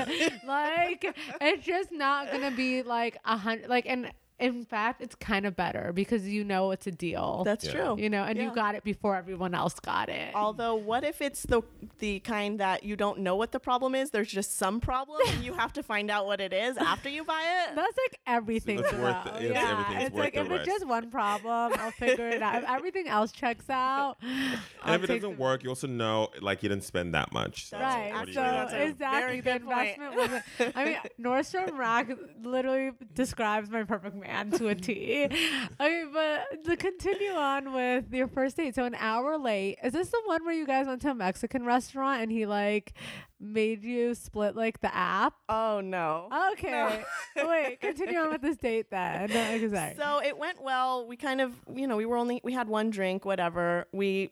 [0.47, 3.69] Like it's just not gonna be like a hundred.
[3.69, 7.43] Like and in fact, it's kind of better because you know it's a deal.
[7.45, 7.73] That's Yeah.
[7.73, 7.97] true.
[7.99, 8.45] you know, and Yeah.
[8.47, 10.35] you got it before everyone else got it.
[10.35, 11.63] Although, what if it's the
[11.99, 14.11] the kind that you don't know what the problem is?
[14.11, 17.23] There's just some problem, and you have to find out what it is after you
[17.25, 17.75] buy it.
[17.77, 18.81] That's like everything.
[18.81, 19.43] It's worth it.
[19.45, 19.97] It's yeah, everything.
[19.97, 20.71] It's it's worth like the if it's risk.
[20.81, 22.63] just one problem, I'll figure it out.
[22.63, 25.87] If everything else checks out, And I'll if it take doesn't the- work, you also
[25.87, 27.67] know like you didn't spend that much.
[27.67, 28.13] So Right.
[28.13, 28.77] what do you So do?
[28.77, 29.97] exactly very the good point.
[29.99, 30.15] investment
[30.59, 32.09] was I mean Nordstrom Rack
[32.43, 35.25] literally describes my perfect man to a T.
[35.25, 38.75] Okay, but to continue on with your first date.
[38.75, 39.79] So an hour late.
[39.83, 42.95] Is this the one where you guys went to a Mexican restaurant and he like
[43.41, 45.35] made you split like the app?
[45.49, 46.29] Oh no.
[46.53, 47.05] Okay.
[47.37, 49.31] Wait, continue on with this date then.
[49.35, 49.93] No.
[49.97, 51.07] So it went well.
[51.07, 53.87] We kind of, you know, we were only we had one drink, whatever.
[53.93, 54.31] We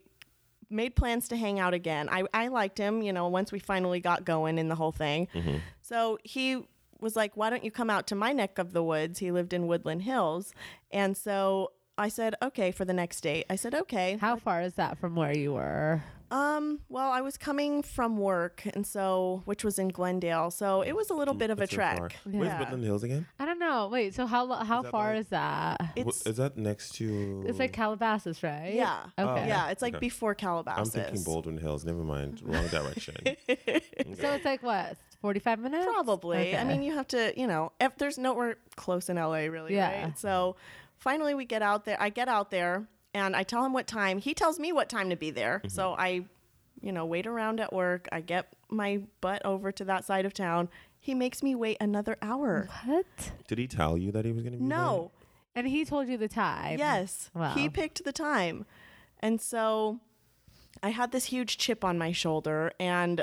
[0.70, 2.08] made plans to hang out again.
[2.10, 5.28] I I liked him, you know, once we finally got going in the whole thing.
[5.34, 5.58] Mm-hmm.
[5.82, 6.66] So he
[7.02, 9.52] was like, "Why don't you come out to my neck of the woods?" He lived
[9.52, 10.54] in Woodland Hills.
[10.90, 14.74] And so I said, "Okay, for the next date." I said, "Okay." How far is
[14.74, 16.02] that from where you were?
[16.30, 20.96] Um, well, I was coming from work, and so which was in Glendale, so it
[20.96, 21.96] was a little bit of a That's so far.
[22.08, 22.16] trek.
[22.24, 23.26] Where's Woodland Hills again?
[23.38, 23.90] I don't know.
[23.92, 25.92] Wait, so how lo- how far like- is that?
[25.94, 27.44] It's Is that next to?
[27.46, 28.72] It's like Calabasas, right?
[28.72, 29.46] yeah, Okay.
[29.46, 29.68] yeah.
[29.68, 30.00] It's like Okay.
[30.00, 30.96] before Calabasas.
[30.96, 31.84] I'm thinking Baldwin Hills.
[31.84, 32.40] Never mind.
[32.42, 33.16] Wrong direction.
[34.18, 35.86] So it's like what, forty five minutes?
[35.86, 36.54] Probably.
[36.54, 40.02] I mean, you have to, you know, if there's nowhere close in LA, really, Yeah.
[40.04, 40.18] right?
[40.18, 40.56] So
[40.98, 41.96] finally, we get out there.
[41.98, 44.18] I get out there, and I tell him what time.
[44.18, 45.58] He tells me what time to be there.
[45.60, 45.68] Mm-hmm.
[45.68, 46.26] So I,
[46.82, 48.08] you know, wait around at work.
[48.12, 50.68] I get my butt over to that side of town.
[50.98, 52.68] He makes me wait another hour.
[52.84, 53.32] what?
[53.48, 55.10] Did he tell you that he was going to be No.
[55.54, 56.78] And he told you the time.
[56.78, 57.28] Yes.
[57.34, 57.54] Wow.
[57.54, 58.64] He picked the time.
[59.20, 59.98] And so
[60.82, 63.22] I had this huge chip on my shoulder and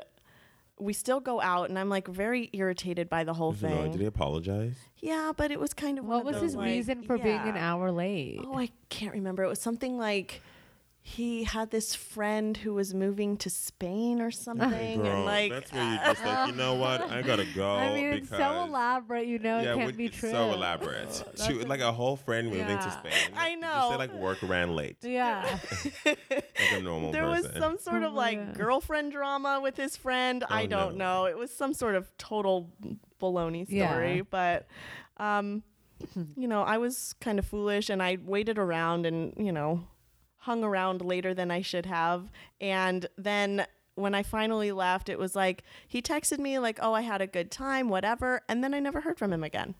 [0.79, 3.69] we still go out and I'm like very irritated by the whole there?
[3.69, 3.91] No, thing.
[3.91, 4.75] Did he apologize?
[5.01, 7.17] yeah, but it was kind of one What of was those, his like- reason for
[7.17, 7.71] being an yeah.
[7.73, 8.39] hour late?
[8.43, 9.43] Oh, I can't remember.
[9.43, 10.41] It was something like
[11.15, 15.71] he had this friend who was moving to Spain or something, Girl, and like that's
[15.73, 17.01] where you're just like, you know what?
[17.09, 17.75] I gotta go.
[17.75, 19.25] I mean, it's so elaborate.
[19.25, 20.29] You know, Yeah, it can't be it's true.
[20.31, 21.23] so elaborate.
[21.47, 23.33] She was like a whole friend moving to Spain.
[23.35, 23.67] I know.
[23.73, 25.57] Just say like work ran late, Yeah.
[26.05, 26.19] like
[26.73, 28.55] a normal there was some sort of like God.
[28.57, 30.43] girlfriend drama with his friend.
[30.49, 31.05] I Oh, don't no.
[31.05, 31.25] know.
[31.25, 32.69] It was some sort of total
[33.19, 34.21] baloney story, Yeah.
[34.29, 34.67] but
[35.17, 35.63] um
[36.37, 39.83] you know, I was kind of foolish and I waited around and, you know,
[40.39, 42.31] hung around later than I should have.
[42.59, 47.01] And then when I finally left, it was like he texted me like, "Oh, I
[47.01, 49.75] had a good time, whatever." And then I never heard from him again.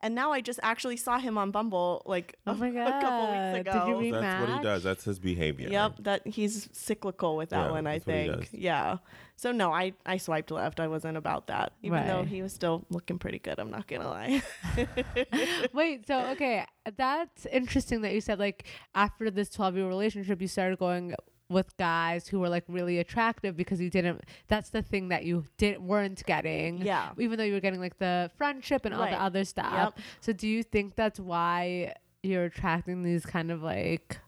[0.00, 2.86] And now I just actually saw him on Bumble like Oh my God.
[2.88, 3.54] a couple God.
[3.56, 3.86] weeks Did ago.
[3.88, 4.82] you read- That's what he does.
[4.84, 5.68] That's his behavior.
[5.70, 8.40] Yep, that he's cyclical with that Yeah, one, I that's what he think.
[8.42, 8.54] does.
[8.54, 8.96] Yeah.
[9.36, 10.78] So no, I I swiped left.
[10.80, 11.72] I wasn't about that.
[11.82, 12.28] Even though Right.
[12.28, 14.42] he was still looking pretty good, I'm not gonna lie.
[15.72, 16.64] Wait, so okay,
[16.96, 21.14] that's interesting that you said like after this 12 year relationship, you started going
[21.50, 25.44] with guys who were like really attractive because you didn't that's the thing that you
[25.56, 27.10] didn't weren't getting Yeah.
[27.18, 29.12] even though you were getting like the friendship and all Right.
[29.12, 29.98] the other stuff Yep.
[30.20, 34.18] so do you think that's why you're attracting these kind of like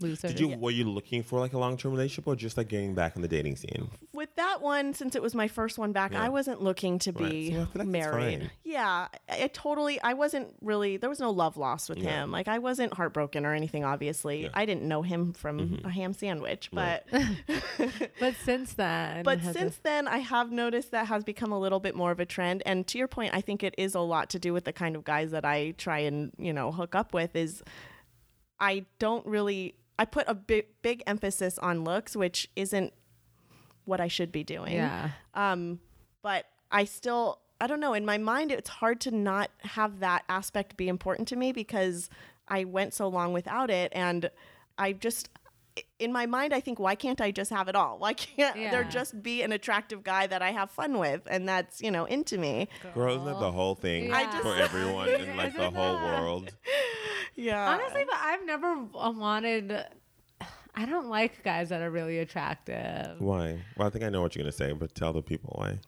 [0.00, 2.68] losers Did you were you looking for like a long term relationship or just like
[2.68, 3.90] getting back in the dating scene?
[4.12, 6.22] with that one, since it was my first one back, Yeah.
[6.24, 7.30] I wasn't looking to Right.
[7.30, 8.50] be So I like married.
[8.64, 10.00] Yeah, I, I totally.
[10.00, 10.96] I wasn't really.
[10.96, 12.22] There was no love lost with Yeah.
[12.24, 12.30] him.
[12.32, 13.84] Like I wasn't heartbroken or anything.
[13.84, 14.48] Obviously, Yeah.
[14.54, 15.84] I didn't know him from Mhm.
[15.84, 17.00] a ham sandwich, Right.
[17.10, 17.24] but.
[18.20, 21.80] but since then But has since then, I have noticed that has become a little
[21.80, 22.62] bit more of a trend.
[22.66, 24.96] And to your point, I think it is a lot to do with the kind
[24.96, 27.34] of guys that I try and you know hook up with.
[27.36, 27.62] Is
[28.60, 32.92] I don't really I put a big big emphasis on looks, which isn't
[33.84, 34.74] what I should be doing.
[34.74, 35.80] yeah Um,
[36.22, 37.94] but I still I don't know.
[37.94, 42.08] In my mind, it's hard to not have that aspect be important to me because
[42.46, 44.30] I went so long without it and
[44.78, 45.28] I just
[46.00, 47.98] in my mind I think why can't I just have it all?
[47.98, 51.80] Why can't there just be an attractive guy that I have fun with and that's,
[51.80, 52.68] you know, into me?
[52.94, 56.52] Girl, isn't that the whole thing I just- for everyone in like the whole world?
[57.38, 57.70] Yeah.
[57.70, 59.84] Honestly, but I've never uh, wanted.
[60.74, 63.20] I don't like guys that are really attractive.
[63.20, 63.60] Why?
[63.76, 65.78] Well, I think I know what you're gonna say, but tell the people why.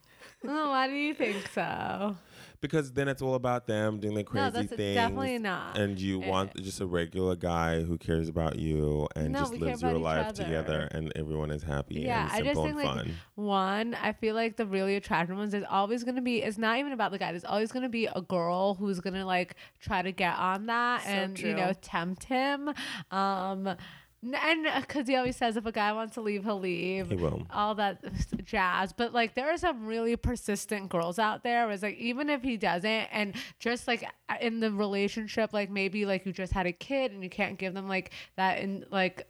[0.44, 2.16] Oh, why do you think so?
[2.60, 4.94] Because then it's all about them doing the crazy no, that's things.
[4.94, 5.78] definitely not.
[5.78, 6.28] And you Eh.
[6.28, 10.26] want just a regular guy who cares about you and No, just lives your life
[10.28, 10.44] other.
[10.44, 13.14] together, and everyone is happy Yeah, and I just simple think and like fun.
[13.34, 15.52] one, I feel like the really attractive ones.
[15.52, 16.42] There's always gonna be.
[16.42, 17.30] It's not even about the guy.
[17.32, 21.08] There's always gonna be a girl who's gonna like try to get on that So
[21.08, 22.68] and you know tempt him.
[23.10, 23.76] Um, n-
[24.22, 27.08] and uh, because he always says if a guy wants to leave, he'll leave.
[27.08, 27.46] He will.
[27.50, 28.02] All that
[28.44, 28.92] jazz.
[28.92, 31.64] But like there are some really persistent girls out there.
[31.64, 35.70] Where it's like even if he doesn't, and just like uh, in the relationship, like
[35.70, 38.84] maybe like you just had a kid and you can't give them like that in
[38.90, 39.26] like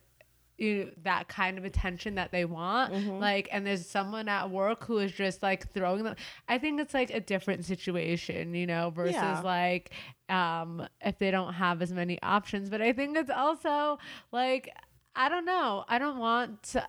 [0.61, 4.99] you that kind of attention that they want like and there's someone at work who
[4.99, 6.15] is just like throwing them
[6.49, 9.41] i think it's like a different situation you know versus Yeah.
[9.43, 9.91] like
[10.29, 13.99] um if they don't have as many options but i think it's also
[14.33, 14.69] like
[15.17, 16.87] i don't know i don't want to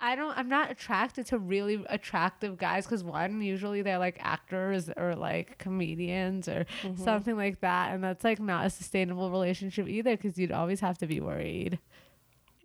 [0.00, 0.36] I don't.
[0.36, 5.56] I'm not attracted to really attractive guys because one, usually they're like actors or like
[5.58, 6.66] comedians or
[7.02, 10.98] something like that, and that's like not a sustainable relationship either because you'd always have
[10.98, 11.78] to be worried.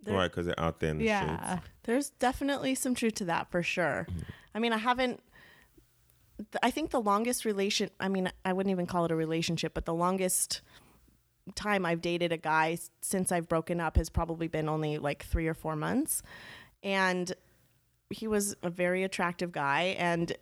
[0.02, 1.56] There- right, because they're out there in the Yeah.
[1.56, 1.68] streets.
[1.84, 4.06] There's definitely some truth to that for sure.
[4.10, 4.20] Mm-hmm.
[4.54, 5.20] I mean, I haven't.
[6.62, 7.90] I think the longest relation.
[8.00, 10.62] I mean, I wouldn't even call it a relationship, but the longest
[11.54, 15.46] time I've dated a guy since I've broken up has probably been only like three
[15.48, 16.22] or four months,
[16.82, 17.32] and
[18.08, 20.32] he was a very attractive guy and.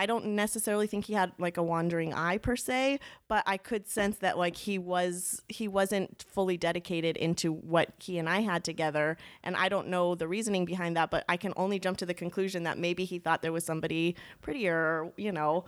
[0.00, 3.86] I don't necessarily think he had like a wandering eye per se, but I could
[3.86, 8.64] sense that like he was he wasn't fully dedicated into what he and I had
[8.64, 12.06] together, and I don't know the reasoning behind that, but I can only jump to
[12.06, 15.66] the conclusion that maybe he thought there was somebody prettier, you know,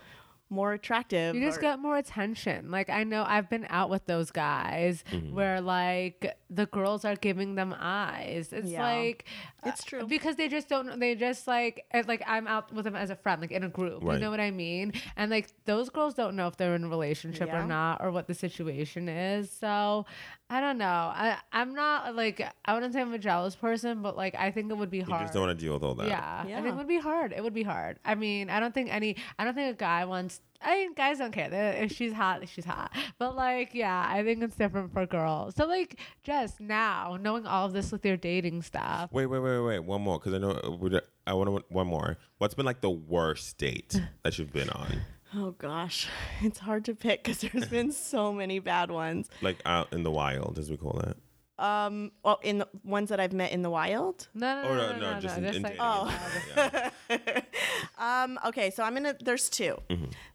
[0.53, 1.35] more attractive.
[1.35, 2.71] You just or- get more attention.
[2.71, 5.35] Like I know I've been out with those guys mm-hmm.
[5.35, 8.53] where like the girls are giving them eyes.
[8.53, 8.83] It's Yeah.
[8.83, 9.25] like
[9.65, 10.07] It's true.
[10.07, 10.99] because they just don't.
[10.99, 14.03] They just like like I'm out with them as a friend, like in a group.
[14.03, 14.93] You know what I mean?
[15.17, 17.63] And like those girls don't know if they're in a relationship Yeah.
[17.63, 19.51] or not or what the situation is.
[19.51, 20.07] So
[20.51, 20.87] I don't know.
[20.87, 24.71] I I'm not like I wouldn't say I'm a jealous person, but like I think
[24.71, 25.21] it would be hard.
[25.21, 26.09] You just don't want to deal with all that.
[26.09, 26.73] Yeah, I think Yeah.
[26.73, 27.33] it would be hard.
[27.33, 27.99] It would be hard.
[28.05, 29.17] I mean, I don't think any.
[29.39, 30.41] I don't think a guy wants.
[30.65, 31.49] I mean, guys don't care.
[31.49, 32.93] They- If she's hot, she's hot.
[33.19, 35.55] But like, yeah, I think it's different for girls.
[35.57, 39.61] So like, just now knowing all of this with your dating stuff, Wait, wait, wait,
[39.61, 39.79] wait.
[39.81, 42.19] One more, because I know uh, I want to one more.
[42.39, 45.01] What's been like the worst date that you've been on?
[45.35, 46.09] Oh gosh,
[46.43, 49.29] it's hard to pick because there's been so many bad ones.
[49.41, 51.17] Like out in the wild, as we call it.
[51.63, 54.29] Um, well, in the ones that I've met in the wild.
[54.35, 55.81] no, no, Oh, no, no, no, no, no, just no, in- in like, dating.
[55.81, 56.91] Oh.
[57.99, 59.15] Um, okay, so I'm gonna.
[59.23, 59.77] There's 2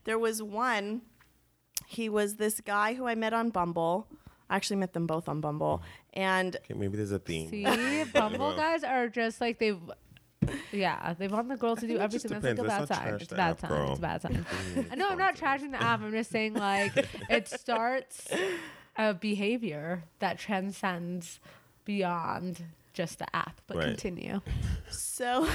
[0.05, 1.01] There was one.
[1.85, 4.07] He was this guy who I met on Bumble.
[4.49, 5.81] I actually met them both on Bumble,
[6.13, 7.49] and Okay, maybe there's a theme.
[7.49, 7.65] See,
[8.13, 9.79] Bumble guys are just like they've.
[10.71, 12.31] Yeah, they want the girl to do think it everything.
[12.39, 13.13] That's like a bad Let's sign.
[13.15, 13.89] It's a bad app, sign.
[13.89, 14.45] It's a bad sign.
[14.75, 16.01] No, I know I'm not trashing the app.
[16.01, 16.93] I'm just saying like
[17.29, 18.27] it starts
[18.97, 21.39] a behavior that transcends
[21.85, 23.61] beyond just the app.
[23.67, 23.85] But Right.
[23.87, 24.41] continue.
[24.89, 25.47] so.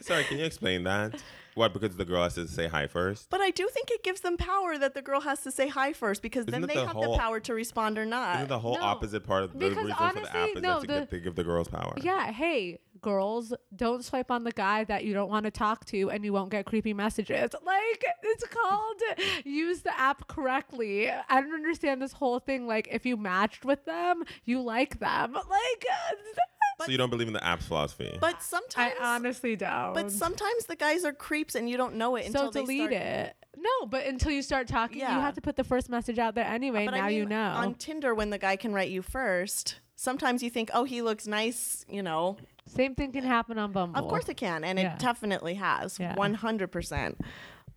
[0.00, 1.22] Sorry, can you explain that?
[1.58, 1.72] What?
[1.72, 3.28] Because the girl has to say hi first.
[3.30, 5.92] But I do think it gives them power that the girl has to say hi
[5.92, 8.36] first because Isn't then it they the have whole- the power to respond or not.
[8.36, 10.62] Isn't the whole no, opposite part of the because reason for the honestly, app is
[10.62, 11.94] no, that to, the- get, to give the girls power?
[12.00, 16.10] Yeah, hey, girls, don't swipe on the guy that you don't want to talk to
[16.10, 17.50] and you won't get creepy messages.
[17.64, 19.00] Like, it's called
[19.44, 21.10] use the app correctly.
[21.10, 22.66] I don't understand this whole thing.
[22.66, 25.32] Like, if you matched with them, you like them.
[25.34, 25.84] Like,
[26.86, 28.16] So you don't believe in the app's philosophy?
[28.20, 29.94] but sometimes I honestly don't.
[29.94, 32.78] but sometimes the guys are creeps and you don't know it until so they delete
[32.90, 32.92] start.
[32.92, 33.36] it.
[33.56, 36.44] No, but until you start talking, you have to put the first message out there
[36.46, 36.84] anyway.
[36.84, 37.50] But now I mean, you know.
[37.56, 39.80] on Tinder when the guy can write you first.
[39.96, 42.36] Sometimes you think, oh, he looks nice, you know.
[42.66, 43.98] Same thing can happen on Bumble.
[44.00, 44.92] Of course it can, and Yeah.
[44.92, 47.18] it definitely has, one hundred percent.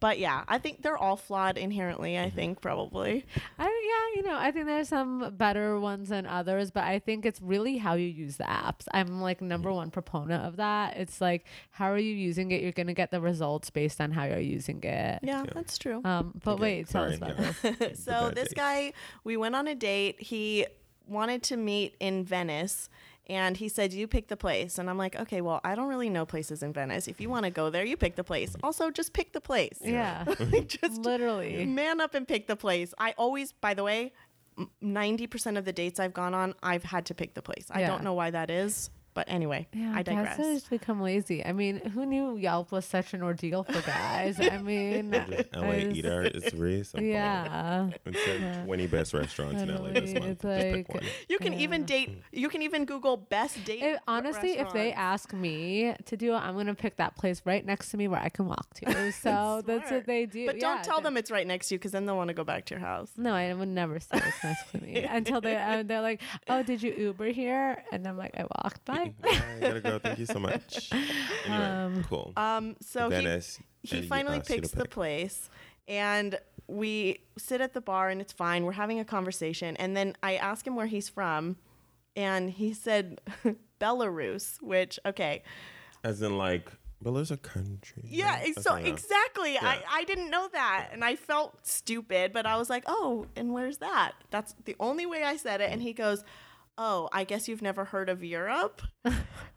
[0.02, 2.14] But yeah, I think they're all flawed inherently.
[2.14, 2.26] Mm-hmm.
[2.26, 3.24] I think probably.
[3.60, 7.24] I yeah, you know, I think there's some better ones than others, but I think
[7.26, 8.88] it's really how you use the apps.
[8.92, 10.98] I'm like number one proponent of that.
[10.98, 12.64] It's like how are you using it?
[12.64, 15.20] You're gonna get the results based on how you're using it.
[15.22, 16.02] Yeah, that's true.
[16.04, 17.72] Um, but Okay, wait, tell sorry, us about yeah.
[17.80, 18.04] this.
[18.04, 18.94] so this guy,
[19.24, 20.20] we went on a date.
[20.20, 20.66] He
[21.08, 22.90] wanted to meet in Venice.
[23.28, 24.78] And he said, You pick the place.
[24.78, 27.08] And I'm like, Okay, well, I don't really know places in Venice.
[27.08, 28.56] If you want to go there, you pick the place.
[28.64, 29.78] Also, just pick the place.
[29.82, 30.26] Yeah,
[30.68, 31.66] just literally.
[31.66, 32.94] man up and pick the place.
[32.98, 34.12] I always, by the way,
[34.82, 37.68] ninety percent of the dates I've gone on, I've had to pick the place.
[37.72, 37.88] I Yeah.
[37.88, 40.40] don't know why that is, but anyway, Yeah, I guess digress.
[40.40, 41.46] I just become lazy.
[41.46, 44.40] I mean, who knew Yelp was such an ordeal for guys?
[44.40, 45.18] I mean, LA
[45.62, 47.08] I just- Eater is really simple.
[47.10, 47.90] Yeah.
[48.06, 48.66] It said Yeah.
[48.66, 50.44] 20 best restaurants in LA this month.
[50.46, 52.10] It's like- You can even date.
[52.32, 53.82] You can even Google best date.
[53.84, 57.66] It, honestly, if they ask me to do it, I'm gonna pick that place right
[57.66, 59.12] next to me where I can walk to.
[59.22, 60.46] So that's what they do.
[60.46, 62.34] but Yeah, don't tell them it's right next to you, because then they'll want to
[62.34, 63.12] go back to your house.
[63.18, 66.64] No, I would never say it's next to me until they uh, they're like, "Oh,
[66.64, 70.00] did you Uber here?" And I'm like, "I walked by." Bye, gotta go.
[70.00, 70.90] Thank you so much.
[71.46, 72.34] Anyway, Um, cool.
[72.38, 73.40] Um, so he
[73.84, 74.92] he finally asked picks the pick.
[74.92, 75.50] place
[75.88, 80.16] and we sit at the bar and it's fine we're having a conversation and then
[80.24, 81.58] i ask him where he's from
[82.16, 83.20] and he said
[83.82, 85.44] belarus which okay
[86.04, 86.72] As in, like,
[87.04, 88.04] Belarus a country.
[88.06, 88.60] yeah right?
[88.60, 88.94] so Okay, yeah.
[88.94, 93.26] exactly I, I didn't know that and i felt stupid but i was like oh
[93.36, 96.24] and where's that that's the only way i said it and he goes
[96.78, 98.82] oh i guess you've never heard of europe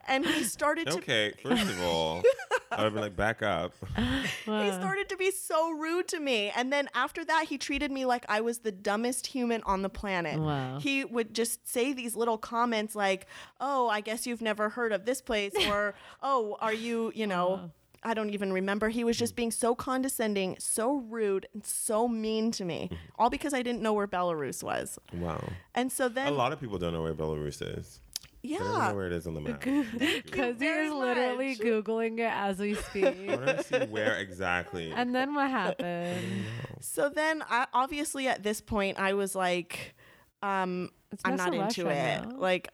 [0.06, 2.22] and he started to Okay, first of all,
[2.70, 3.74] I would be like, back up.
[4.44, 6.50] He started to be so rude to me.
[6.54, 9.88] And then after that, he treated me like I was the dumbest human on the
[9.88, 10.40] planet.
[10.40, 10.78] Wow.
[10.80, 13.26] He would just say these little comments like,
[13.60, 15.52] oh, I guess you've never heard of this place.
[15.68, 17.70] Or, oh, are you, you know,
[18.04, 18.88] I don't even remember.
[18.90, 23.54] He was just being so condescending, so rude, and so mean to me, all because
[23.54, 24.98] I didn't know where Belarus was.
[25.12, 25.42] Wow.
[25.74, 28.00] And so then, A lot of people don't know where Belarus is.
[28.42, 29.60] They don't know where it is on the map.
[29.60, 31.58] Because he very is literally much.
[31.60, 33.06] googling it as we speak.
[33.06, 33.28] I speak.
[33.30, 34.92] want to see where exactly.
[34.92, 36.22] and then what happened?
[36.80, 39.94] So then, I, obviously, at this point, I was like,
[40.42, 40.90] um,
[41.24, 42.28] I'm not into Russia it.
[42.28, 42.36] now.
[42.36, 42.68] Like,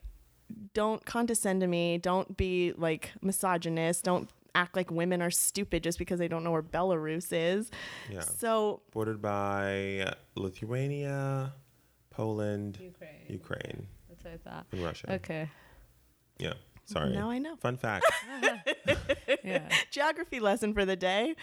[0.74, 1.98] don't condescend to me.
[1.98, 4.02] Don't be like misogynist.
[4.04, 7.70] Don't act like women are stupid just because they don't know where Belarus is.
[8.10, 8.20] yeah.
[8.20, 11.52] So Bordered by Lithuania,
[12.10, 13.10] Poland, Ukraine.
[13.28, 14.66] Ukraine, That's what I thought.
[14.72, 15.12] and Russia.
[15.14, 15.48] Okay.
[16.38, 16.54] Yeah.
[16.84, 17.12] Sorry.
[17.12, 17.56] now I know.
[17.56, 18.06] Fun fact.
[19.44, 19.68] Yeah.
[19.90, 21.34] Geography lesson for the day.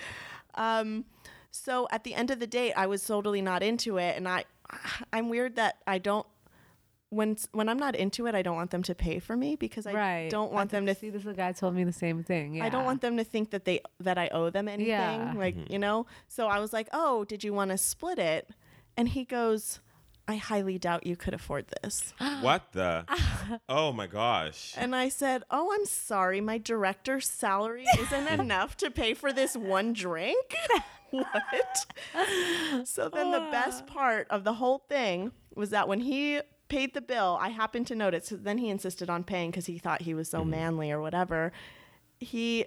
[0.55, 1.05] Um,
[1.51, 4.43] so at the end of the date, I was totally not into it, and I,
[5.13, 6.25] I'm weird that I don't.
[7.09, 9.87] When when I'm not into it, I don't want them to pay for me because
[9.87, 10.29] I right.
[10.29, 11.09] don't want them to see.
[11.09, 12.55] This guy told me the same thing.
[12.55, 12.65] Yeah.
[12.65, 14.89] I don't want them to think that they that I owe them anything.
[14.89, 15.33] Yeah.
[15.35, 15.71] Like, mm-hmm.
[15.71, 16.05] you know?
[16.27, 18.49] So I was like, "Oh, did you want to split it?"
[18.97, 19.79] And he goes,
[20.27, 23.05] "I highly doubt you could afford this." what the?
[23.69, 24.73] Oh my gosh.
[24.75, 26.41] And I said, "Oh, I'm sorry.
[26.41, 30.55] My director's salary isn't enough to pay for this one drink."
[31.11, 31.85] what?
[32.83, 33.93] So then the best ah.
[33.93, 37.95] part of the whole thing was that when he paid the bill, I happened to
[37.95, 38.31] notice.
[38.35, 40.51] Then he insisted on paying because he thought he was so mm-hmm.
[40.51, 41.51] manly or whatever.
[42.19, 42.65] He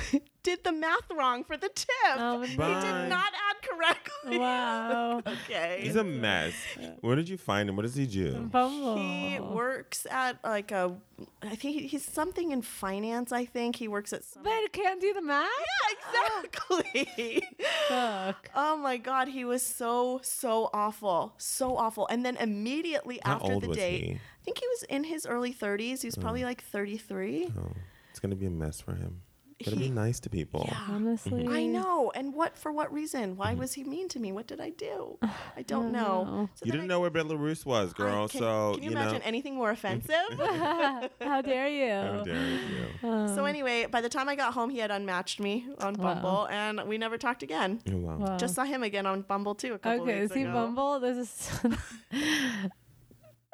[0.42, 1.88] did the math wrong for the tip.
[2.16, 4.38] Oh, he did not add correctly.
[4.38, 5.22] Wow.
[5.26, 5.80] okay.
[5.82, 6.54] He's a mess.
[7.00, 7.76] Where did you find him?
[7.76, 8.48] What does he do?
[8.50, 8.96] Bumble.
[8.96, 10.94] He works at like a,
[11.42, 13.32] I think he's something in finance.
[13.32, 14.42] I think he works at some.
[14.42, 15.48] But it can't do the math.
[15.58, 17.48] Yeah, exactly.
[17.88, 18.50] Fuck.
[18.54, 22.06] oh my god, he was so so awful, so awful.
[22.08, 24.12] And then immediately How after old the was date, he?
[24.14, 26.00] I think he was in his early 30s.
[26.00, 26.46] He was probably mm.
[26.46, 27.52] like 33.
[27.56, 27.72] Oh,
[28.10, 29.22] it's gonna be a mess for him.
[29.64, 30.64] Gotta be nice to people.
[30.68, 30.78] Yeah.
[30.88, 31.46] Honestly.
[31.48, 32.12] I know.
[32.14, 33.36] And what for what reason?
[33.36, 33.60] Why mm-hmm.
[33.60, 34.32] was he mean to me?
[34.32, 35.18] What did I do?
[35.56, 36.24] I don't know.
[36.24, 36.50] know.
[36.54, 38.28] So You didn't I- know where Belarus was, I- girl.
[38.28, 39.24] can, so can you, you imagine know.
[39.24, 40.14] anything more offensive?
[40.38, 41.90] How dare you?
[41.90, 43.08] How dare you?
[43.08, 46.14] Um, so anyway, by the time I got home, he had unmatched me on Wow.
[46.14, 47.80] Bumble, and we never talked again.
[47.90, 48.16] Oh, wow.
[48.16, 48.36] Wow.
[48.36, 50.52] Just saw him again on Bumble too a couple okay, weeks see ago.
[50.52, 51.00] Bumble.
[51.00, 51.50] This is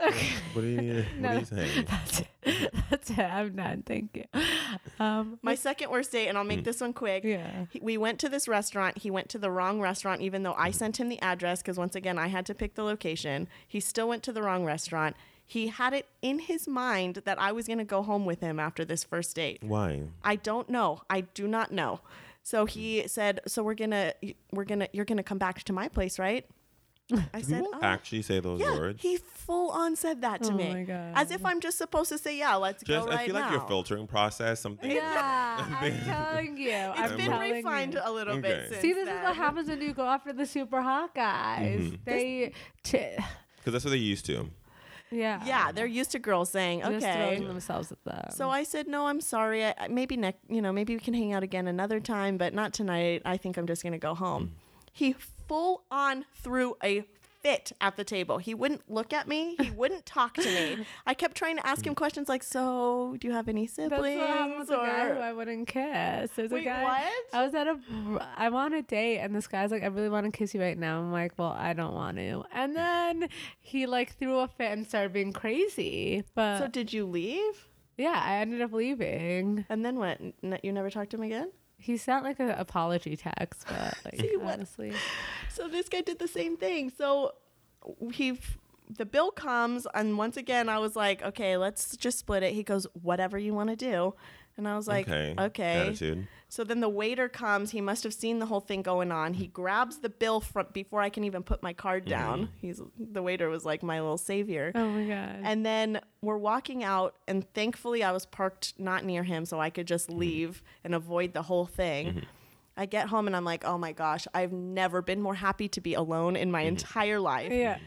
[0.01, 0.29] Okay.
[0.53, 1.05] What are you?
[1.19, 1.87] What are you saying?
[2.91, 3.19] that's it.
[3.19, 3.83] I'm done.
[3.87, 4.43] Thank you.
[5.01, 5.39] Um.
[5.43, 7.25] My second worst date, and I'll make this one quick.
[7.25, 7.67] Yeah.
[7.71, 8.99] He- We went to this restaurant.
[8.99, 11.95] He went to the wrong restaurant, even though I sent him the address, because once
[11.95, 13.49] again, I had to pick the location.
[13.67, 15.17] He still went to the wrong restaurant.
[15.47, 18.61] He had it in his mind that I was going to go home with him
[18.61, 19.63] after this first date.
[19.63, 20.03] Why?
[20.23, 21.01] I don't know.
[21.09, 22.01] I do not know.
[22.43, 24.13] So he said, "So we're gonna,
[24.53, 26.47] we're gonna, you're gonna come back to my place, right?"
[27.35, 29.01] I said, "Oh." actually say those Yeah, words.
[29.03, 31.13] he full on said that to Oh me, my God.
[31.17, 33.41] as if I'm just supposed to say, "Yeah, let's Just, go right I feel now."
[33.43, 34.61] like your filtering process.
[34.61, 34.91] Something.
[34.91, 36.69] Yeah, I'm telling you.
[36.71, 38.01] It's I'm been refined you.
[38.05, 38.43] a little Okay.
[38.49, 41.81] bit since See, this is what happens when you go after the super hot guys.
[41.81, 41.97] Mm-hmm.
[42.05, 42.53] They,
[42.83, 42.99] t-
[43.57, 44.49] Because that's what they used to.
[45.11, 48.27] yeah, Yeah, they're used to girls saying, just "Okay." throwing themselves at them.
[48.31, 49.65] So I said, "No, I'm sorry.
[49.65, 52.53] I, I- maybe next, you know, maybe we can hang out again another time, but
[52.53, 53.23] not tonight.
[53.25, 54.53] I think I'm just gonna go home."
[54.99, 55.13] He
[55.47, 57.05] full on threw a
[57.41, 58.39] fit at the table.
[58.39, 59.55] He wouldn't look at me.
[59.61, 60.85] He wouldn't talk to me.
[61.07, 61.99] I kept trying to ask him hmm.
[61.99, 65.15] questions like, "So, do you have any That's siblings?" what happened with the guy who
[65.15, 66.33] or- I wouldn't kiss.
[66.33, 66.83] There's Wait, a guy.
[66.83, 67.13] what?
[67.33, 67.79] I was at a.
[68.37, 70.77] I'm on a date, and this guy's like, "I really want to kiss you right
[70.77, 72.77] now." I'm like, "Well, I don't want to." And hmm.
[72.79, 73.29] then
[73.61, 76.25] he like threw a fit and started being crazy.
[76.35, 77.69] But so did you leave?
[77.97, 79.65] yeah, I ended up leaving.
[79.69, 80.21] And then what?
[80.43, 81.53] N- you never talked to him again?
[81.79, 84.93] He sent like an apology text, but like See, what- honestly,
[85.53, 86.91] So this guy did the same thing.
[86.97, 87.33] So
[88.13, 88.39] he,
[88.91, 92.53] the bill comes, and once again, I was like, okay, let's just split it.
[92.53, 94.15] He goes, whatever you want to do.
[94.57, 95.35] And I was like, okay.
[95.39, 95.81] okay.
[95.89, 96.27] Attitude.
[96.51, 97.73] So then the waiter comes.
[97.73, 99.35] He must have seen the whole thing going on.
[99.35, 102.49] He grabs the bill from before I can even put my card down.
[102.57, 104.73] He's the waiter was like my little savior.
[104.75, 105.41] oh my god.
[105.45, 109.71] And then we're walking out, and thankfully I was parked not near him, so I
[109.71, 110.19] could just Mm-hmm.
[110.21, 112.23] leave and avoid the whole thing.
[112.77, 115.81] I get home and I'm like, oh my gosh, I've never been more happy to
[115.81, 116.53] be alone in Mm-hmm.
[116.53, 117.53] my entire life.
[117.53, 117.79] yeah.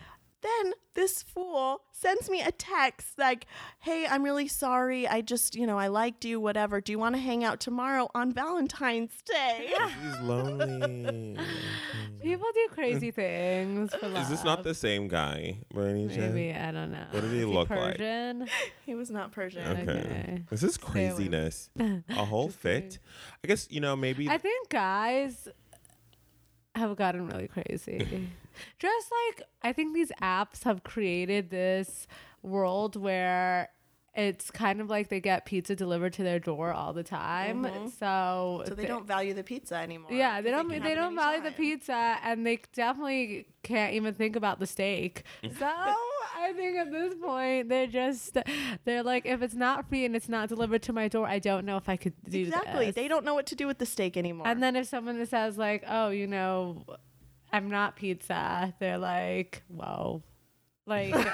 [0.42, 3.46] Then this fool sends me a text like,
[3.80, 5.08] hey, I'm really sorry.
[5.08, 6.82] I just, you know, I liked you, whatever.
[6.82, 9.74] Do you want to hang out tomorrow on Valentine's Day?
[10.04, 11.38] He's lonely.
[12.22, 14.24] People do crazy things for love.
[14.24, 16.34] Is this not the same guy, by any chance?
[16.34, 17.06] Maybe I don't know.
[17.12, 17.98] What did he Is look like?
[17.98, 18.48] Persian?
[18.86, 19.66] he was not Persian.
[19.68, 19.92] Okay.
[19.92, 20.44] Okay.
[20.50, 21.70] This is craziness.
[21.80, 23.00] A whole fit.
[23.44, 24.30] I guess you know maybe.
[24.30, 25.48] I think guys
[26.76, 28.30] have gotten really crazy.
[28.80, 32.08] Just like I think these apps have created this
[32.44, 33.70] world where
[34.14, 37.64] it's kind of like they get pizza delivered to their door all the time.
[37.64, 38.68] So Mm-hmm.
[38.68, 40.12] So they don't value the pizza anymore.
[40.12, 40.70] Yeah, they 'cause don't.
[40.72, 45.24] can They, don't value the pizza, and they definitely can't even think about the steak.
[45.60, 48.38] So I think at this point they're just
[48.84, 51.66] they're like, if it's not free and it's not delivered to my door, I don't
[51.66, 52.88] know if I could do Exactly.
[52.88, 52.96] this.
[52.96, 54.48] They don't know what to do with the steak anymore.
[54.48, 56.84] And then if someone says like, "Oh, you know,
[57.54, 60.24] I'm not pizza," they're like, "Whoa."
[60.88, 61.26] Like, they're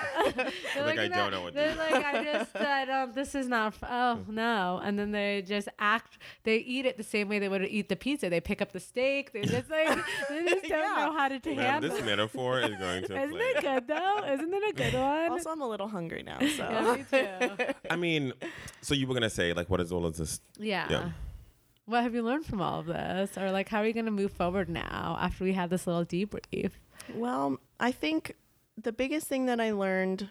[0.85, 1.77] Like, I don't know what They're do.
[1.79, 3.15] like, I just, I don't.
[3.15, 3.67] This is not.
[3.67, 4.27] f- Oh mm.
[4.33, 4.81] no!
[4.83, 6.17] And then they just act.
[6.43, 8.29] They eat it the same way they would eat the pizza.
[8.29, 9.31] They pick up the steak.
[9.31, 9.87] They just like,
[10.29, 11.05] they just don't Yeah.
[11.05, 11.89] know how to Man, handle.
[11.95, 13.39] this metaphor is going to Isn't play.
[13.41, 14.23] it good though?
[14.33, 15.31] Isn't it a good one?
[15.31, 17.73] also, I'm a little hungry now, yeah, so me too.
[17.89, 18.33] I mean,
[18.81, 20.41] so you were gonna say like, what is all of this?
[20.59, 20.87] Yeah.
[20.89, 21.09] Yeah.
[21.85, 23.37] What have you learned from all of this?
[23.37, 26.71] Or like how are you gonna move forward now after we had this little debrief?
[27.15, 28.35] well, I think
[28.77, 30.29] the biggest thing that I learned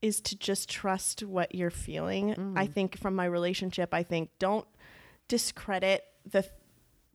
[0.00, 2.34] is to just trust what you're feeling.
[2.34, 2.58] Mm.
[2.58, 4.66] I think from my relationship, I think don't
[5.28, 6.44] discredit the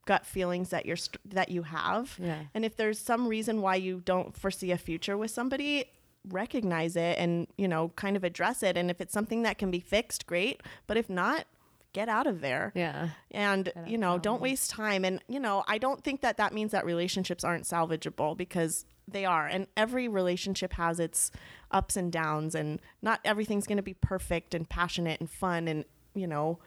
[0.06, 2.18] gut feelings that you're st- that you have.
[2.18, 2.40] Yeah.
[2.54, 5.86] And if there's some reason why you don't foresee a future with somebody,
[6.30, 8.78] recognize it and, you know, kind of address it.
[8.78, 10.62] And if it's something that can be fixed, great.
[10.88, 11.46] But if not,
[11.94, 12.72] get out of there.
[12.74, 13.10] Yeah.
[13.32, 14.18] And, you know, now.
[14.18, 15.04] don't waste time.
[15.04, 19.26] And, you know, I don't think that that means that relationships aren't salvageable because they
[19.26, 19.48] are.
[19.48, 21.32] And every relationship has its
[21.72, 22.56] ups and downs.
[22.56, 26.60] And not everything's going to be perfect and passionate and fun and, you know,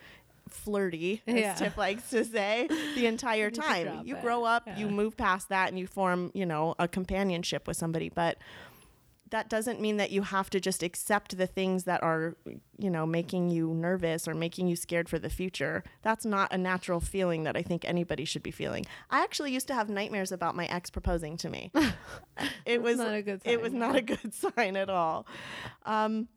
[0.48, 1.54] flirty, as Yeah.
[1.54, 2.66] Tiff likes to say,
[2.96, 3.84] the entire time.
[3.84, 7.68] drop You grow up, you move past that, and you form, you know, a companionship
[7.68, 8.08] with somebody.
[8.08, 8.38] But
[9.30, 12.36] that doesn't mean that you have to just accept the things that are,
[12.78, 15.84] you know, making you nervous or making you scared for the future.
[16.02, 18.86] That's not a natural feeling that I think anybody should be feeling.
[19.10, 21.70] I actually used to have nightmares about my ex proposing to me.
[22.66, 23.78] it was not a good It was sign.
[23.80, 25.26] not a good sign at all.
[25.86, 26.28] Um,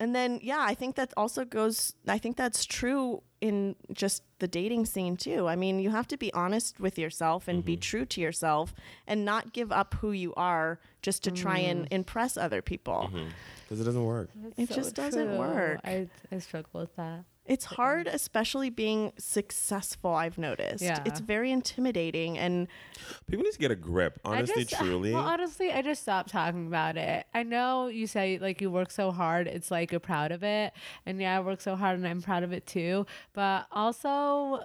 [0.00, 1.94] and then yeah, I think that also goes.
[2.08, 5.48] I think that's true in just the dating scene too.
[5.48, 7.80] I mean, you have to be honest with yourself and be mm-hmm.
[7.80, 8.74] true to yourself,
[9.06, 11.92] and not give up who you are just to try and mm.
[11.92, 13.10] impress other people.
[13.12, 13.28] Mm-hmm.
[13.62, 14.28] Because it doesn't work.
[14.56, 15.80] It just doesn't work.
[15.84, 17.24] I, I struggle with that.
[17.46, 20.14] It's hard, especially being successful.
[20.14, 20.82] I've noticed.
[20.82, 21.02] Yeah.
[21.04, 22.66] It's very intimidating, and
[23.28, 24.20] People need to get a grip.
[24.24, 25.12] Honestly, just, truly.
[25.12, 27.26] Well, honestly, I just stopped talking about it.
[27.32, 30.72] I know you say like you work so hard, it's like you're proud of it,
[31.04, 33.06] and yeah, I work so hard and I'm proud of it too.
[33.32, 34.60] But also,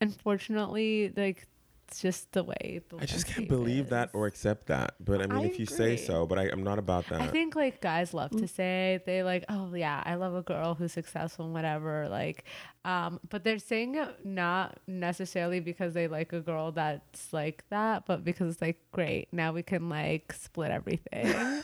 [0.00, 1.46] unfortunately, like
[1.94, 2.80] it's just the way.
[2.88, 4.96] The I just can't landscape believe that or accept that.
[4.98, 7.20] But I mean, I if you say so, but I, I'm not about that.
[7.20, 10.74] I think like guys love to say they like, oh yeah, I love a girl
[10.74, 12.08] who's successful and whatever.
[12.08, 12.46] Like,
[12.84, 18.06] um, but they're saying it not necessarily because they like a girl that's like that,
[18.06, 19.28] but because it's like great.
[19.30, 21.62] Now we can like split everything.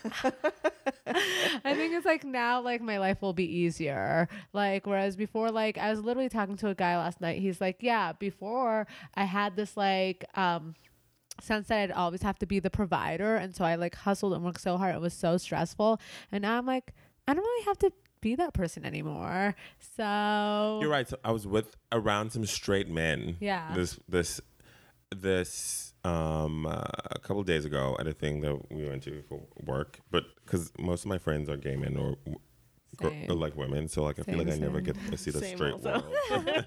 [1.64, 4.28] I think it's like now like my life will be easier.
[4.52, 7.40] Like whereas before like I was literally talking to a guy last night.
[7.40, 10.74] He's like, "Yeah, before I had this like um
[11.40, 14.44] sense that I'd always have to be the provider and so I like hustled and
[14.44, 14.94] worked so hard.
[14.94, 16.00] It was so stressful.
[16.30, 16.92] And now I'm like,
[17.26, 19.54] I don't really have to be that person anymore.
[19.96, 21.08] So You're right.
[21.08, 23.36] So I was with around some straight men.
[23.40, 23.72] Yeah.
[23.74, 24.40] This this
[25.14, 29.40] this um, uh, a couple days ago at a thing that we went to for
[29.64, 32.16] work, but because most of my friends are gay men or,
[32.96, 33.38] gr- uh, Same.
[33.40, 35.56] like women, so like I feel Same, like I never get to see the Same
[35.56, 36.02] straight also.
[36.30, 36.64] world.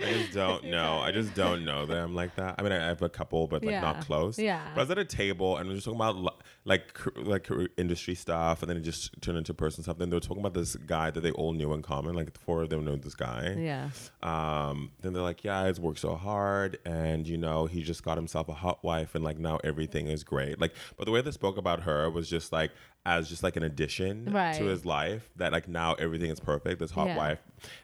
[0.00, 0.98] I just don't know.
[0.98, 2.56] I just don't know them like that.
[2.58, 3.80] I mean, I have a couple, but like Yeah.
[3.80, 4.38] not close.
[4.38, 4.62] Yeah.
[4.74, 7.46] But I was at a table and we were just talking about li- like like
[7.76, 9.98] industry stuff, and then it just turned into personal stuff.
[9.98, 12.14] Then they were talking about this guy that they all knew in common.
[12.14, 13.54] Like the four of them knew this guy.
[13.58, 13.90] Yeah.
[14.22, 18.16] Um, then they're like, yeah, he's worked so hard, and you know, he just got
[18.16, 20.58] himself a hot wife, and like now everything is great.
[20.58, 22.70] Like, but the way they spoke about her was just like
[23.06, 24.54] as just like an addition Right.
[24.54, 25.28] to his life.
[25.36, 26.80] That like now everything is perfect.
[26.80, 27.16] This hot Yeah.
[27.18, 27.40] wife,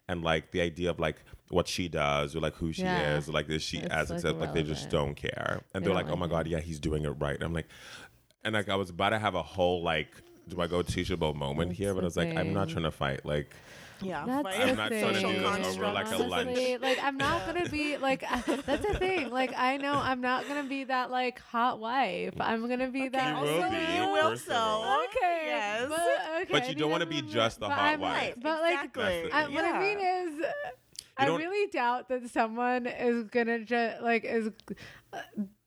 [0.09, 1.17] and like the idea of like
[1.51, 3.17] what she does or like who she Yeah.
[3.19, 5.85] is, or like is she It's, as like, accept like they just don't care, and
[5.85, 7.37] They they're like, oh my god, yeah, he's doing it right.
[7.43, 7.67] I'm like,
[8.45, 10.09] and like I was about to have a whole like.
[10.49, 11.95] Do I go teachable moment That's here?
[11.95, 13.25] But the I was like, I'm not trying to fight.
[13.25, 13.55] Like,
[14.03, 14.25] Yeah.
[14.27, 14.69] That's fight.
[14.69, 15.35] I'm not trying to thing.
[15.37, 16.81] do this over like a lunch.
[16.81, 18.23] Like I'm not gonna be like
[18.67, 19.31] that's the thing.
[19.31, 22.35] Like I know I'm not gonna be that like hot wife.
[22.41, 23.37] I'm gonna be that.
[23.37, 24.83] You will also, be, you will first of all.
[24.83, 25.05] so.
[25.05, 25.43] Okay.
[25.47, 25.89] Yes.
[25.89, 26.47] But, okay.
[26.51, 28.13] But you don't wanna be just the hot I'm- wife.
[28.13, 28.43] Right.
[28.43, 29.29] But like, exactly.
[29.31, 30.45] That's I, what I mean is,
[31.17, 34.51] I really doubt that someone is gonna just like is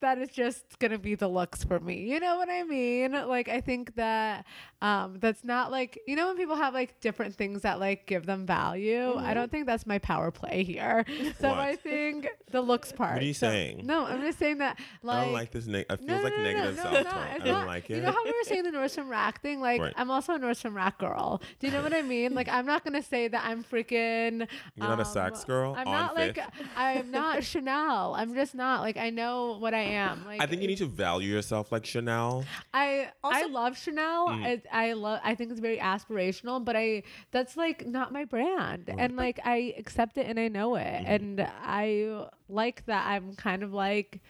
[0.01, 2.01] that is just gonna be the looks for me.
[2.11, 3.11] You know what I mean?
[3.13, 4.45] Like I think that
[4.81, 8.25] um that's not like you know when people have like different things that like give
[8.25, 9.15] them value.
[9.17, 11.05] I don't think that's my power play here.
[11.39, 11.57] So What?
[11.59, 13.13] I think the looks part.
[13.13, 13.81] What are you So- saying?
[13.85, 15.67] No, I'm just saying that like I don't like this.
[15.67, 17.15] Neg- it feels no, no, like no, negative no, self talk.
[17.15, 17.67] I don't not.
[17.67, 17.95] like it.
[17.95, 19.59] You know how we were saying the Nordstrom Rack thing?
[19.61, 19.93] Like, Right.
[19.97, 21.41] I'm also a Nordstrom Rack girl.
[21.59, 22.33] Do you know what I mean?
[22.33, 24.47] Like, I'm not gonna say that I'm freaking.
[24.75, 26.39] You're not a um, Saks girl I'm not like.
[26.75, 28.13] I'm not Chanel.
[28.15, 28.97] I'm just not like.
[28.97, 30.25] I know what I am.
[30.25, 32.45] Like, I think you need to value yourself like Chanel.
[32.73, 34.29] I I love Chanel.
[34.29, 34.61] Mm.
[34.71, 35.19] I, I love.
[35.23, 38.89] I think it's very aspirational, but I that's like not my brand.
[38.97, 41.05] And like I accept it and I know it, Mm-hmm.
[41.15, 43.05] and I like that.
[43.07, 44.21] I'm kind of like.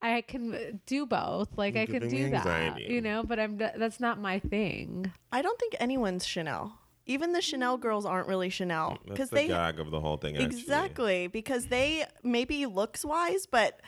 [0.00, 1.48] I can do both.
[1.56, 3.24] Like You're I can do that, you know.
[3.24, 5.10] But I'm that's not my thing.
[5.32, 6.78] I don't think anyone's Chanel.
[7.06, 10.36] Even the Chanel girls aren't really Chanel because the they gag of the whole thing.
[10.36, 10.44] Actually.
[10.60, 13.80] exactly because they maybe looks wise, but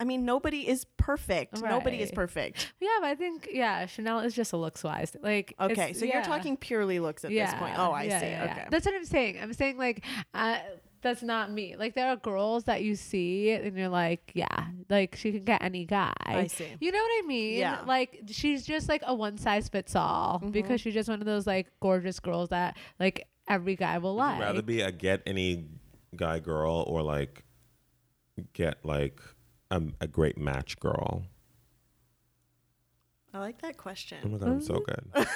[0.00, 1.62] I mean nobody is perfect.
[1.62, 2.72] Nobody is perfect.
[2.80, 5.14] Yeah, but I think yeah, Chanel is just a looks wise.
[5.22, 6.14] Like Okay, so yeah.
[6.14, 7.74] you're talking purely looks at this point.
[7.78, 8.26] Oh, I yeah, see.
[8.26, 8.52] yeah, yeah.
[8.52, 8.66] okay.
[8.70, 9.38] That's what I'm saying.
[9.40, 10.58] I'm saying like uh,
[11.02, 11.76] that's not me.
[11.76, 15.62] Like there are girls that you see and you're like, yeah, like she can get
[15.62, 16.12] any guy.
[16.24, 16.66] I see.
[16.80, 17.58] You know what I mean?
[17.58, 17.80] Yeah.
[17.86, 21.46] Like she's just like a one size fits all because she's just one of those
[21.46, 24.40] like gorgeous girls that like every guy will Would you like.
[24.40, 25.66] rather be a get any
[26.16, 27.44] guy girl or like
[28.52, 29.20] get like
[29.70, 31.24] a, a great match girl?
[33.32, 34.18] I like that question.
[34.24, 35.04] Oh my god, I'm so good.
[35.14, 35.28] That's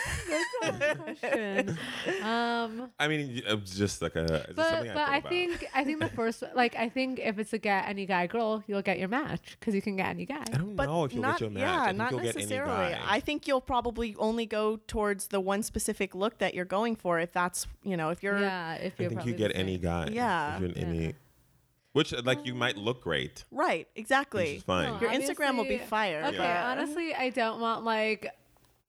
[0.64, 1.78] a hard question.
[2.24, 4.24] Um, I mean, it's just like a.
[4.48, 7.52] But but I, I thought think I think the first like I think if it's
[7.52, 10.42] a get any guy girl, you'll get your match because you can get any guy.
[10.52, 11.60] I don't But know if you'll not, get your match.
[11.86, 12.48] yeah, not necessarily.
[12.88, 13.00] get any guy.
[13.06, 17.20] I think you'll probably only go towards the one specific look that you're going for.
[17.20, 20.08] If that's you know, if you're Yeah, if you're think you get any guy.
[20.10, 20.56] Yeah.
[20.56, 20.86] If you're in Yeah.
[20.88, 21.14] any,
[21.94, 22.56] which uh, like you oh.
[22.56, 23.44] might look great.
[23.50, 24.42] right, exactly.
[24.42, 24.92] Which is fine.
[24.92, 26.24] No, Your Instagram will be obviously- fire.
[26.26, 28.30] Okay, but- honestly, I don't want like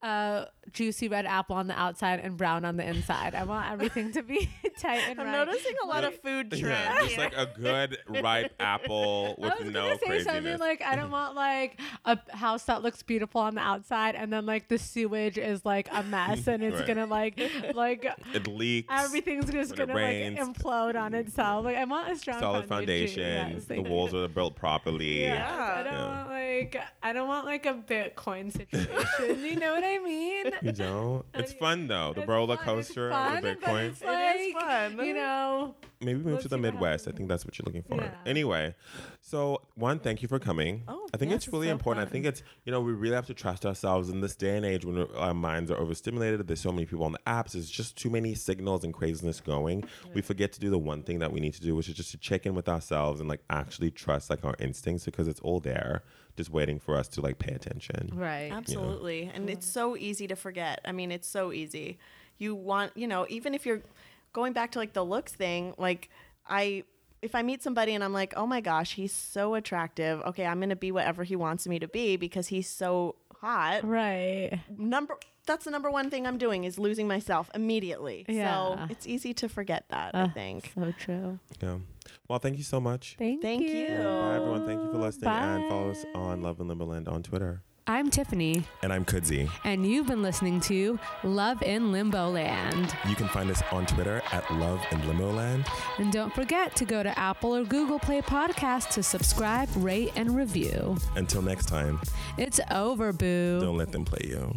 [0.06, 3.34] a juicy red apple on the outside and brown on the inside.
[3.36, 4.50] I want everything to be
[4.80, 5.46] tight and I'm right.
[5.48, 6.64] noticing a lot of food trends.
[6.64, 10.60] Yeah, just like a good ripe apple with I with was no gonna say something
[10.60, 14.46] like I don't want like a house that looks beautiful on the outside and then
[14.46, 16.88] like the sewage is like a mess and it's Right.
[16.88, 17.40] gonna like
[17.74, 18.88] like it leaks.
[18.92, 21.66] everything's just gonna like implode on itself.
[21.66, 23.24] Like I want a strong solid foundation.
[23.56, 25.24] Yes, the walls are built properly.
[25.24, 26.28] Yeah, Yeah.
[26.56, 29.46] I don't want like I don't want like a Bitcoin situation.
[29.46, 30.52] you know what I mean?
[30.62, 31.26] You don't.
[31.34, 32.14] It's fun though.
[32.14, 33.90] The It's roller fun, coaster fun, of the Bitcoin.
[33.90, 34.06] it's It
[34.42, 34.64] is like,
[34.98, 35.06] fun.
[35.06, 37.08] You know, Maybe move to the Midwest.
[37.08, 37.96] I think that's what you're looking for.
[37.96, 38.12] Yeah.
[38.26, 38.76] Anyway,
[39.22, 40.84] so one, thank you for coming.
[40.88, 42.08] Oh, I think yes, it's it's really so important.
[42.08, 44.66] I think it's you know we really have to trust ourselves in this day and
[44.66, 46.46] age when our minds are overstimulated.
[46.48, 47.54] There's so many people on the apps.
[47.54, 49.86] There's just too many signals and craziness going.
[50.14, 52.12] We forget to do the one thing that we need to do, which is just
[52.12, 55.60] to check in with ourselves and like actually trust like our instincts because it's all
[55.60, 56.04] there,
[56.38, 58.12] just waiting for us to like pay attention.
[58.14, 58.52] right?
[58.52, 59.32] Absolutely.
[59.34, 60.82] And it's so easy to forget.
[60.86, 61.98] I mean, it's so easy.
[62.38, 63.82] You want, you know, even if you're
[64.34, 66.10] going back to like the looks thing, like
[66.48, 66.84] I
[67.22, 70.60] if I meet somebody and I'm like, "Oh my gosh, he's so attractive." Okay, I'm
[70.60, 73.84] going to be whatever he wants me to be because he's so hot.
[73.84, 74.60] Right.
[74.78, 78.26] Number that's the number one thing I'm doing is losing myself immediately.
[78.28, 78.54] Yeah.
[78.54, 80.72] So, it's easy to forget that, I Uh, think.
[80.76, 81.40] So true.
[81.62, 81.78] Yeah.
[82.28, 83.16] Well, thank you so much.
[83.18, 83.70] Thank, Thank you.
[83.70, 83.88] you.
[83.88, 84.66] Bye, everyone.
[84.66, 87.62] Thank you for listening and follow us on Love and Limbo Land on Twitter.
[87.88, 89.48] I'm Tiffany, And I'm Kudzi.
[89.64, 92.96] and you've been listening to Love in Limbo Land.
[93.08, 95.66] You can find us on Twitter at Love in Limbo Land.
[96.00, 100.36] And don't forget to go to Apple or Google Play Podcast to subscribe, rate, and
[100.36, 100.98] review.
[101.16, 102.00] Until next time,
[102.40, 103.60] It's over, boo.
[103.62, 104.56] don't let them play you.